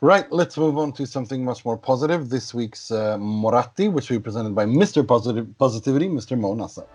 Right, 0.00 0.30
let's 0.30 0.56
move 0.56 0.76
on 0.78 0.92
to 0.92 1.06
something 1.06 1.44
much 1.44 1.64
more 1.64 1.78
positive. 1.78 2.28
This 2.28 2.52
week's 2.52 2.90
uh, 2.90 3.16
Moratti, 3.18 3.88
which 3.88 4.10
will 4.10 4.18
be 4.18 4.22
presented 4.22 4.54
by 4.54 4.66
Mr. 4.66 5.06
Positive 5.06 5.46
Positivity, 5.58 6.08
Mr. 6.08 6.38
Mo 6.38 6.54
Nasser. 6.54 6.86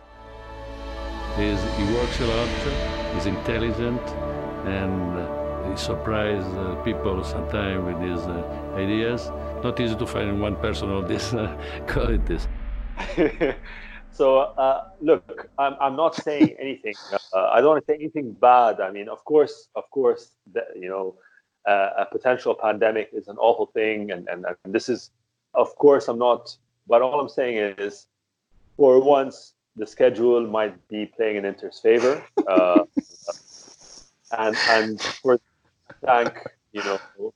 He's, 1.38 1.62
he 1.78 1.84
works 1.96 2.20
a 2.20 2.28
lot, 2.28 2.48
he's 3.16 3.26
intelligent, 3.26 4.02
and 4.66 5.18
uh, 5.18 5.70
he 5.70 5.78
surprises 5.78 6.46
uh, 6.54 6.76
people 6.84 7.24
sometimes 7.24 7.84
with 7.86 8.00
his 8.02 8.20
uh, 8.28 8.76
ideas. 8.76 9.30
Not 9.64 9.80
easy 9.80 9.96
to 9.96 10.06
find 10.06 10.42
one 10.42 10.56
person 10.58 10.92
of 10.92 11.08
these 11.08 11.34
uh, 11.34 11.58
qualities. 11.88 12.48
so, 14.12 14.40
uh, 14.40 14.90
look, 15.00 15.50
I'm, 15.58 15.76
I'm 15.82 15.96
not 15.96 16.16
saying 16.16 16.56
anything. 16.60 16.94
I 17.34 17.60
don't 17.60 17.70
want 17.70 17.86
to 17.88 17.92
say 17.92 17.96
anything 17.96 18.34
bad. 18.34 18.82
I 18.82 18.92
mean, 18.92 19.10
of 19.10 19.24
course, 19.26 19.70
of 19.76 19.90
course, 19.90 20.32
that, 20.54 20.66
you 20.76 20.90
know, 20.90 21.16
a 21.65 22.08
potential 22.12 22.56
pandemic 22.56 23.10
is 23.13 23.28
an 23.28 23.38
awful 23.38 23.67
thing, 23.67 24.12
and, 24.12 24.28
and, 24.28 24.45
and 24.63 24.74
this 24.74 24.89
is, 24.89 25.12
of 25.54 25.76
course, 25.76 26.08
I'm 26.08 26.19
not. 26.19 26.56
But 26.88 27.02
all 27.02 27.19
I'm 27.19 27.30
saying 27.30 27.76
is, 27.78 28.08
for 28.78 29.00
once, 29.00 29.54
the 29.76 29.88
schedule 29.88 30.45
might 30.47 30.76
be 30.88 31.06
playing 31.06 31.38
in 31.38 31.45
Inter's 31.45 31.80
favor, 31.80 32.24
uh, 32.47 32.84
and 34.38 34.56
and 34.69 35.02
for 35.02 35.39
thank 36.04 36.34
you 36.74 36.84
know 36.84 37.34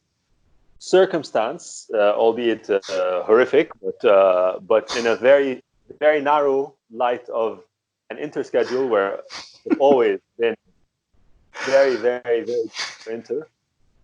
circumstance, 0.80 1.90
uh, 1.94 2.14
albeit 2.14 2.70
uh, 2.70 2.80
horrific, 3.24 3.72
but 3.82 4.06
uh, 4.06 4.60
but 4.60 4.96
in 4.98 5.08
a 5.08 5.16
very 5.16 5.64
very 6.00 6.22
narrow 6.22 6.76
light 6.92 7.28
of 7.30 7.64
an 8.10 8.18
Inter 8.18 8.44
schedule 8.44 8.88
where 8.88 9.20
it's 9.66 9.80
always 9.80 10.20
been 10.38 10.56
very 11.66 11.96
very 11.96 12.44
very 12.44 12.70
Inter, 13.10 13.48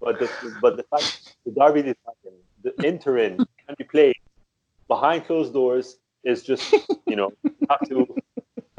but 0.02 0.20
the 0.20 0.30
but 0.62 0.78
the 0.78 0.84
fact 0.84 1.36
the 1.46 1.52
derby 1.52 1.82
this 1.82 1.96
the 2.64 2.72
Interin 2.84 3.38
can 3.38 3.76
be 3.78 3.84
played 3.84 4.16
behind 4.88 5.26
closed 5.26 5.54
doors 5.54 5.98
is 6.24 6.44
just 6.44 6.74
you 7.08 7.16
know 7.16 7.32
have 7.70 7.88
to 7.88 8.08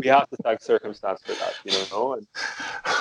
we 0.02 0.08
have 0.08 0.28
to 0.30 0.36
thank 0.42 0.60
circumstance 0.60 1.22
for 1.24 1.32
that, 1.34 1.54
you 1.64 1.72
know. 1.90 2.14
And, 2.14 2.26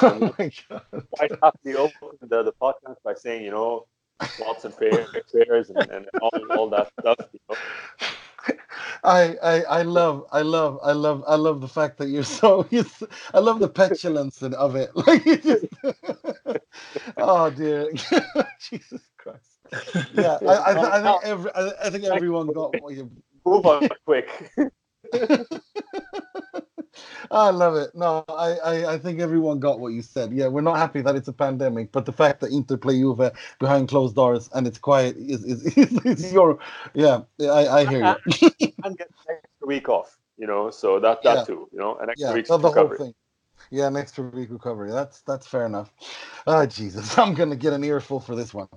and 0.04 0.24
oh 0.24 0.36
my 0.38 0.52
God. 0.70 1.06
quite 1.12 1.32
happily 1.42 1.76
open 1.76 2.10
the, 2.22 2.44
the 2.44 2.54
podcast 2.54 2.98
by 3.04 3.14
saying, 3.14 3.44
you 3.44 3.52
know, 3.52 3.86
thoughts 4.22 4.66
and 4.66 4.76
prayers, 4.76 5.08
prayers 5.32 5.70
and, 5.70 5.90
and 5.90 6.10
all, 6.22 6.32
all 6.52 6.70
that 6.70 6.92
stuff, 7.00 7.18
you 7.34 7.40
know. 7.50 7.56
I, 9.04 9.36
I 9.44 9.62
I 9.64 9.82
love 9.84 10.26
I 10.32 10.42
love 10.42 10.80
I 10.84 10.92
love 10.92 11.24
I 11.28 11.36
love 11.36 11.62
the 11.62 11.68
fact 11.68 11.98
that 11.98 12.10
you're 12.10 12.24
so 12.42 12.68
you 12.70 12.86
I 13.34 13.40
love 13.40 13.60
the 13.60 13.70
petulance 13.70 14.42
of 14.42 14.76
it. 14.76 14.92
Like 14.96 15.26
you 15.26 15.38
just 15.38 15.66
oh 17.18 17.50
dear. 17.50 17.92
Jesus 18.60 19.02
Christ. 19.18 19.60
Yeah 20.14 20.38
I, 20.48 20.54
I, 20.54 21.00
I 21.00 21.02
think 21.02 21.24
every 21.24 21.52
I, 21.56 21.90
think 21.90 22.04
everyone 22.06 22.52
got 22.52 22.82
what 22.82 22.94
you 22.94 23.10
move 23.46 23.66
on 23.66 23.88
quick 24.06 24.52
I 27.30 27.50
love 27.50 27.76
it. 27.76 27.92
No, 27.96 28.26
I, 28.28 28.58
I, 28.58 28.94
I, 28.94 28.98
think 28.98 29.20
everyone 29.20 29.60
got 29.60 29.80
what 29.80 29.90
you 29.90 30.02
said. 30.02 30.32
Yeah, 30.34 30.48
we're 30.48 30.62
not 30.62 30.78
happy 30.78 31.02
that 31.02 31.16
it's 31.16 31.28
a 31.28 31.34
pandemic, 31.34 31.92
but 31.92 32.06
the 32.06 32.12
fact 32.12 32.42
that 32.42 32.52
Inter 32.52 32.78
play 32.78 33.00
Juve 33.00 33.32
behind 33.60 33.88
closed 33.88 34.16
doors 34.16 34.50
and 34.54 34.68
it's 34.68 34.78
quiet 34.78 35.16
is 35.18 35.44
is, 35.44 35.66
is, 35.78 36.06
is 36.06 36.34
your 36.34 36.60
yeah. 36.94 37.22
I, 37.42 37.68
I 37.68 37.86
hear 37.86 38.18
you. 38.32 38.72
and 38.84 38.98
get 38.98 39.08
an 39.30 39.38
extra 39.44 39.68
week 39.68 39.90
off, 39.90 40.18
you 40.38 40.48
know. 40.48 40.70
So 40.70 41.00
that 41.00 41.24
that 41.24 41.36
yeah. 41.38 41.44
too, 41.44 41.70
you 41.72 41.80
know, 41.80 41.98
an 41.98 42.10
extra 42.10 42.30
yeah, 42.30 42.36
week 42.36 42.48
the 42.48 42.58
recovery. 42.58 42.98
whole 42.98 43.08
thing. 43.08 43.14
Yeah, 43.70 43.88
an 43.88 43.96
extra 43.96 44.24
week 44.24 44.50
recovery. 44.50 44.92
That's 44.92 45.22
that's 45.22 45.48
fair 45.48 45.66
enough. 45.66 45.94
Ah, 46.48 46.62
oh, 46.62 46.66
Jesus, 46.66 47.18
I'm 47.18 47.34
gonna 47.34 47.56
get 47.56 47.74
an 47.74 47.84
earful 47.84 48.20
for 48.20 48.36
this 48.36 48.54
one. 48.54 48.68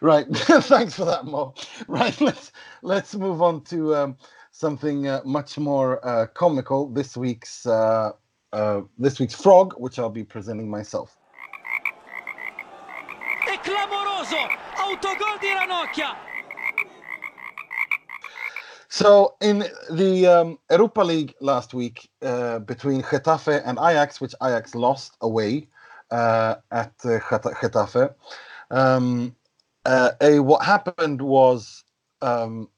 Right, 0.00 0.26
thanks 0.32 0.94
for 0.94 1.04
that, 1.04 1.24
Mo. 1.24 1.54
Right, 1.86 2.18
let's 2.20 2.52
let's 2.82 3.14
move 3.14 3.42
on 3.42 3.62
to 3.64 3.94
um, 3.96 4.16
something 4.58 5.06
uh, 5.06 5.20
much 5.24 5.56
more 5.56 6.04
uh, 6.04 6.26
comical. 6.26 6.88
This 6.88 7.16
week's 7.16 7.64
uh, 7.64 8.10
uh, 8.52 8.80
this 8.98 9.20
week's 9.20 9.34
frog, 9.34 9.74
which 9.78 9.98
I'll 9.98 10.10
be 10.10 10.24
presenting 10.24 10.68
myself. 10.68 11.16
È 13.46 13.56
clamoroso! 13.62 14.36
Autogol 14.82 15.38
di 15.40 15.52
Ranocchia! 15.52 16.16
So 18.88 19.36
in 19.40 19.64
the 19.90 20.26
um, 20.26 20.58
Europa 20.70 21.02
League 21.02 21.34
last 21.40 21.72
week 21.72 22.08
uh, 22.22 22.58
between 22.58 23.02
Getafe 23.02 23.62
and 23.64 23.78
Ajax, 23.78 24.20
which 24.20 24.34
Ajax 24.42 24.74
lost 24.74 25.16
away 25.20 25.68
uh, 26.10 26.56
at 26.72 26.92
uh, 27.04 27.20
Getafe, 27.20 28.12
um, 28.70 29.36
uh, 29.84 30.10
a, 30.20 30.40
what 30.40 30.64
happened 30.64 31.22
was 31.22 31.84
um, 32.22 32.68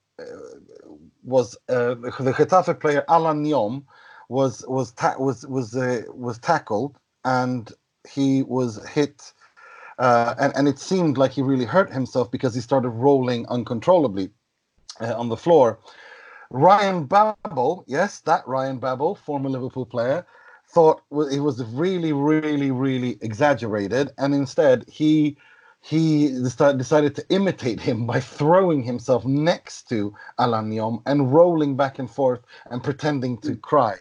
was 1.23 1.57
uh, 1.69 1.95
the 1.95 2.33
Getafe 2.37 2.81
player 2.81 3.05
Alan 3.09 3.45
Nyom 3.45 3.85
was 4.29 4.65
was 4.69 4.93
ta- 4.93 5.17
was 5.19 5.47
was 5.47 5.77
uh, 5.77 6.03
was 6.13 6.39
tackled 6.39 6.97
and 7.25 7.73
he 8.09 8.43
was 8.43 8.85
hit 8.89 9.33
uh, 9.99 10.35
and 10.39 10.53
and 10.57 10.67
it 10.67 10.79
seemed 10.79 11.19
like 11.19 11.33
he 11.33 11.43
really 11.43 11.65
hurt 11.65 11.93
himself 11.93 12.31
because 12.31 12.55
he 12.55 12.61
started 12.61 12.91
rolling 12.91 13.47
uncontrollably 13.49 14.31
uh, 15.01 15.15
on 15.15 15.29
the 15.29 15.37
floor. 15.37 15.79
Ryan 16.51 17.05
Babel, 17.05 17.85
yes, 17.87 18.21
that 18.23 18.47
Ryan 18.47 18.79
Babel, 18.79 19.15
former 19.15 19.49
Liverpool 19.49 19.87
player, 19.87 20.27
thought 20.69 21.03
it 21.31 21.41
was 21.41 21.63
really, 21.65 22.13
really, 22.13 22.71
really 22.71 23.19
exaggerated, 23.21 24.11
and 24.19 24.35
instead 24.35 24.85
he 24.89 25.37
he 25.81 26.29
decided 26.29 27.15
to 27.17 27.25
imitate 27.31 27.81
him 27.81 28.07
by 28.07 28.21
throwing 28.21 28.83
himself 28.83 29.25
next 29.25 29.89
to 29.89 30.15
Alan 30.39 30.71
Nyom 30.71 31.03
and 31.07 31.33
rolling 31.33 31.77
back 31.77 31.99
and 31.99 32.11
forth 32.11 32.41
and 32.71 32.85
pretending 32.85 33.39
to 33.39 33.53
mm. 33.53 33.61
cry. 33.63 33.97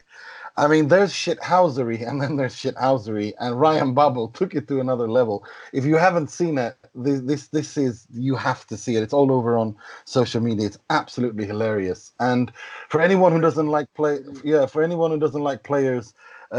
I 0.58 0.68
mean, 0.68 0.90
there's 0.90 1.14
shithousery 1.14 2.06
and 2.06 2.22
then 2.22 2.36
there's 2.36 2.54
shithousery, 2.54 3.34
and 3.40 3.58
Ryan 3.58 3.94
Babel 3.94 4.28
took 4.28 4.54
it 4.54 4.68
to 4.68 4.82
another 4.82 5.08
level. 5.08 5.46
If 5.72 5.86
you 5.86 5.96
haven't 5.96 6.30
seen 6.30 6.58
it, 6.58 6.76
this, 6.94 7.22
this 7.22 7.48
this 7.48 7.78
is 7.78 8.06
you 8.12 8.36
have 8.36 8.68
to 8.68 8.76
see 8.76 8.98
it. 8.98 9.04
It's 9.04 9.14
all 9.14 9.32
over 9.32 9.58
on 9.58 9.74
social 10.04 10.42
media. 10.42 10.68
It's 10.68 10.80
absolutely 10.90 11.46
hilarious. 11.46 12.12
And 12.20 12.52
for 12.90 13.00
anyone 13.00 13.32
who 13.32 13.40
doesn't 13.40 13.68
like 13.68 13.88
play, 13.94 14.20
yeah, 14.44 14.66
for 14.66 14.84
anyone 14.84 15.12
who 15.12 15.20
doesn't 15.20 15.44
like 15.44 15.64
players 15.64 16.14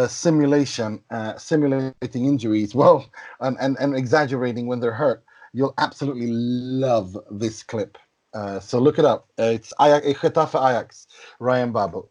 simulation, 0.08 1.00
uh, 1.10 1.36
simulating 1.36 2.26
injuries, 2.26 2.74
well, 2.80 3.06
and, 3.40 3.76
and, 3.78 3.96
exaggerating 3.96 4.66
when 4.66 4.80
they're 4.80 4.92
hurt, 4.92 5.24
you'll 5.52 5.74
absolutely 5.78 6.28
love 6.28 7.16
this 7.30 7.62
clip. 7.62 7.98
Uh, 8.32 8.60
so 8.60 8.78
look 8.78 8.98
it 8.98 9.04
up. 9.04 9.28
It's 9.38 9.72
Ajax, 9.80 10.06
Getafe 10.06 10.54
Ajax, 10.54 11.08
Ryan 11.40 11.72
Babel. 11.72 12.08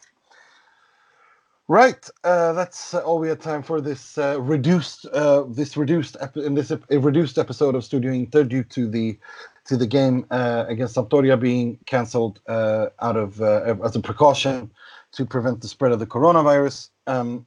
Right, 1.70 2.10
uh, 2.24 2.54
that's 2.54 2.96
all 2.96 3.20
we 3.20 3.30
had 3.30 3.40
time 3.40 3.62
for 3.62 3.80
this 3.80 4.18
uh, 4.18 4.42
reduced, 4.42 5.06
uh, 5.14 5.44
this 5.48 5.78
reduced 5.78 6.18
in 6.36 6.56
this 6.56 6.72
reduced 6.90 7.38
episode 7.38 7.76
of 7.76 7.86
Studio 7.86 8.12
Inter 8.12 8.44
due 8.44 8.64
to 8.64 8.90
the 8.90 9.20
to 9.66 9.78
the 9.78 9.86
game 9.86 10.26
against 10.32 10.96
Sampdoria 10.96 11.40
being 11.40 11.78
cancelled 11.86 12.40
out 12.48 13.16
of 13.16 13.40
as 13.40 13.96
a 13.96 14.00
precaution 14.00 14.72
to 15.12 15.26
prevent 15.28 15.62
the 15.62 15.68
spread 15.68 15.92
of 15.92 16.00
the 16.00 16.08
coronavirus. 16.08 16.90
Um, 17.06 17.46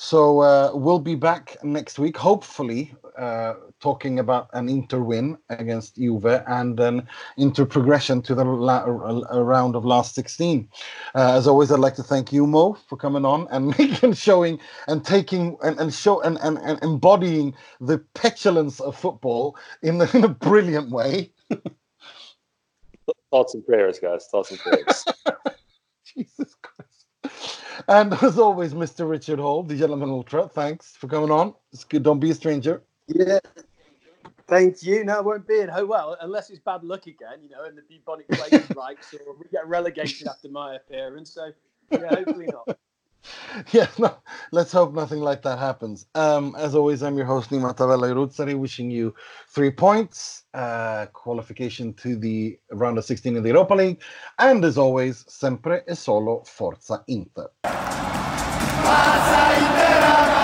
so 0.00 0.42
uh, 0.42 0.70
we'll 0.74 1.00
be 1.00 1.16
back 1.16 1.56
next 1.64 1.98
week, 1.98 2.16
hopefully, 2.16 2.94
uh, 3.18 3.54
talking 3.80 4.20
about 4.20 4.48
an 4.52 4.68
Inter 4.68 5.00
win 5.00 5.36
against 5.48 5.96
Juve 5.96 6.24
and 6.24 6.78
an 6.78 7.08
Inter 7.36 7.66
progression 7.66 8.22
to 8.22 8.36
the 8.36 8.44
la- 8.44 8.84
round 8.84 9.74
of 9.74 9.84
last 9.84 10.14
16. 10.14 10.68
Uh, 11.16 11.32
as 11.36 11.48
always, 11.48 11.72
I'd 11.72 11.80
like 11.80 11.96
to 11.96 12.04
thank 12.04 12.32
you, 12.32 12.46
Mo, 12.46 12.74
for 12.88 12.96
coming 12.96 13.24
on 13.24 13.48
and 13.50 13.76
making, 13.78 14.12
showing, 14.12 14.60
and 14.86 15.04
taking 15.04 15.56
and, 15.64 15.80
and 15.80 15.92
show 15.92 16.22
and, 16.22 16.38
and, 16.42 16.58
and 16.58 16.80
embodying 16.84 17.52
the 17.80 17.98
petulance 18.14 18.78
of 18.78 18.96
football 18.96 19.56
in, 19.82 19.98
the, 19.98 20.08
in 20.16 20.22
a 20.22 20.28
brilliant 20.28 20.90
way. 20.90 21.32
Thoughts 23.32 23.54
and 23.54 23.66
prayers, 23.66 23.98
guys. 23.98 24.28
Thoughts 24.30 24.52
and 24.52 24.60
prayers. 24.60 25.04
Jesus. 26.04 26.54
And 27.88 28.14
as 28.22 28.38
always, 28.38 28.74
Mr. 28.74 29.08
Richard 29.10 29.40
Hall, 29.40 29.64
the 29.64 29.76
Gentleman 29.76 30.10
Ultra, 30.10 30.48
thanks 30.48 30.96
for 30.96 31.08
coming 31.08 31.32
on. 31.32 31.54
It's 31.72 31.84
good. 31.84 32.04
Don't 32.04 32.20
be 32.20 32.30
a 32.32 32.34
stranger. 32.34 32.82
Yeah. 33.08 33.40
Thank 34.48 34.82
you. 34.82 35.04
No, 35.04 35.18
I 35.18 35.20
won't 35.20 35.48
be 35.48 35.60
in. 35.60 35.70
Oh 35.72 35.86
well, 35.86 36.16
unless 36.20 36.50
it's 36.50 36.60
bad 36.60 36.84
luck 36.84 37.06
again, 37.06 37.42
you 37.42 37.50
know, 37.50 37.64
and 37.64 37.78
the 37.78 37.82
bubonic 37.82 38.28
plague 38.28 38.62
strikes, 38.64 39.14
or 39.14 39.34
we 39.38 39.46
get 39.50 39.66
relegated 39.68 40.26
after 40.28 40.48
my 40.50 40.76
appearance. 40.76 41.32
So, 41.34 41.50
yeah, 41.92 42.08
hopefully 42.14 42.48
not. 42.52 42.68
yeah, 43.72 43.88
no, 43.98 44.16
let's 44.52 44.72
hope 44.72 44.94
nothing 44.94 45.20
like 45.20 45.42
that 45.42 45.58
happens. 45.58 46.06
Um, 46.14 46.54
as 46.58 46.74
always, 46.74 47.02
I'm 47.02 47.16
your 47.16 47.26
host, 47.26 47.50
Nima 47.50 47.76
Tavallaey 47.76 48.14
Roodsari, 48.14 48.58
wishing 48.58 48.90
you 48.90 49.14
three 49.48 49.70
points, 49.70 50.44
uh, 50.54 51.06
qualification 51.12 51.94
to 51.94 52.16
the 52.16 52.58
round 52.70 52.98
of 52.98 53.04
16 53.04 53.36
in 53.36 53.42
the 53.42 53.48
Europa 53.48 53.74
League, 53.74 54.00
and 54.38 54.64
as 54.64 54.78
always, 54.78 55.24
sempre 55.28 55.82
e 55.88 55.94
solo 55.94 56.42
Forza 56.44 57.02
Inter. 57.06 57.50
Forza 57.62 59.54
Inter! 59.56 60.37